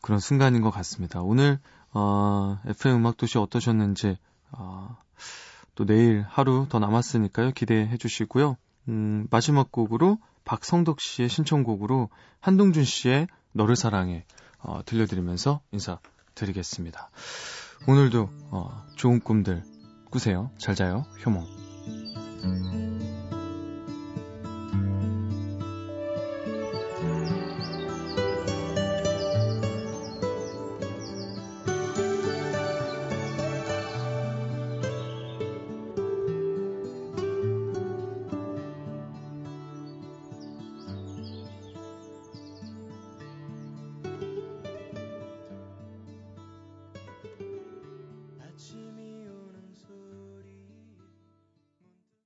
[0.00, 1.22] 그런 순간인 것 같습니다.
[1.22, 1.58] 오늘,
[1.92, 4.16] 어, FM 음악도시 어떠셨는지,
[4.52, 4.96] 어,
[5.74, 7.52] 또 내일 하루 더 남았으니까요.
[7.52, 8.56] 기대해 주시고요.
[8.88, 12.10] 음, 마지막 곡으로 박성덕 씨의 신청곡으로
[12.40, 14.24] 한동준 씨의 너를 사랑해,
[14.58, 17.10] 어, 들려드리면서 인사드리겠습니다.
[17.86, 19.62] 오늘도, 어, 좋은 꿈들
[20.10, 20.50] 꾸세요.
[20.58, 21.04] 잘 자요.
[21.24, 22.91] 효몽.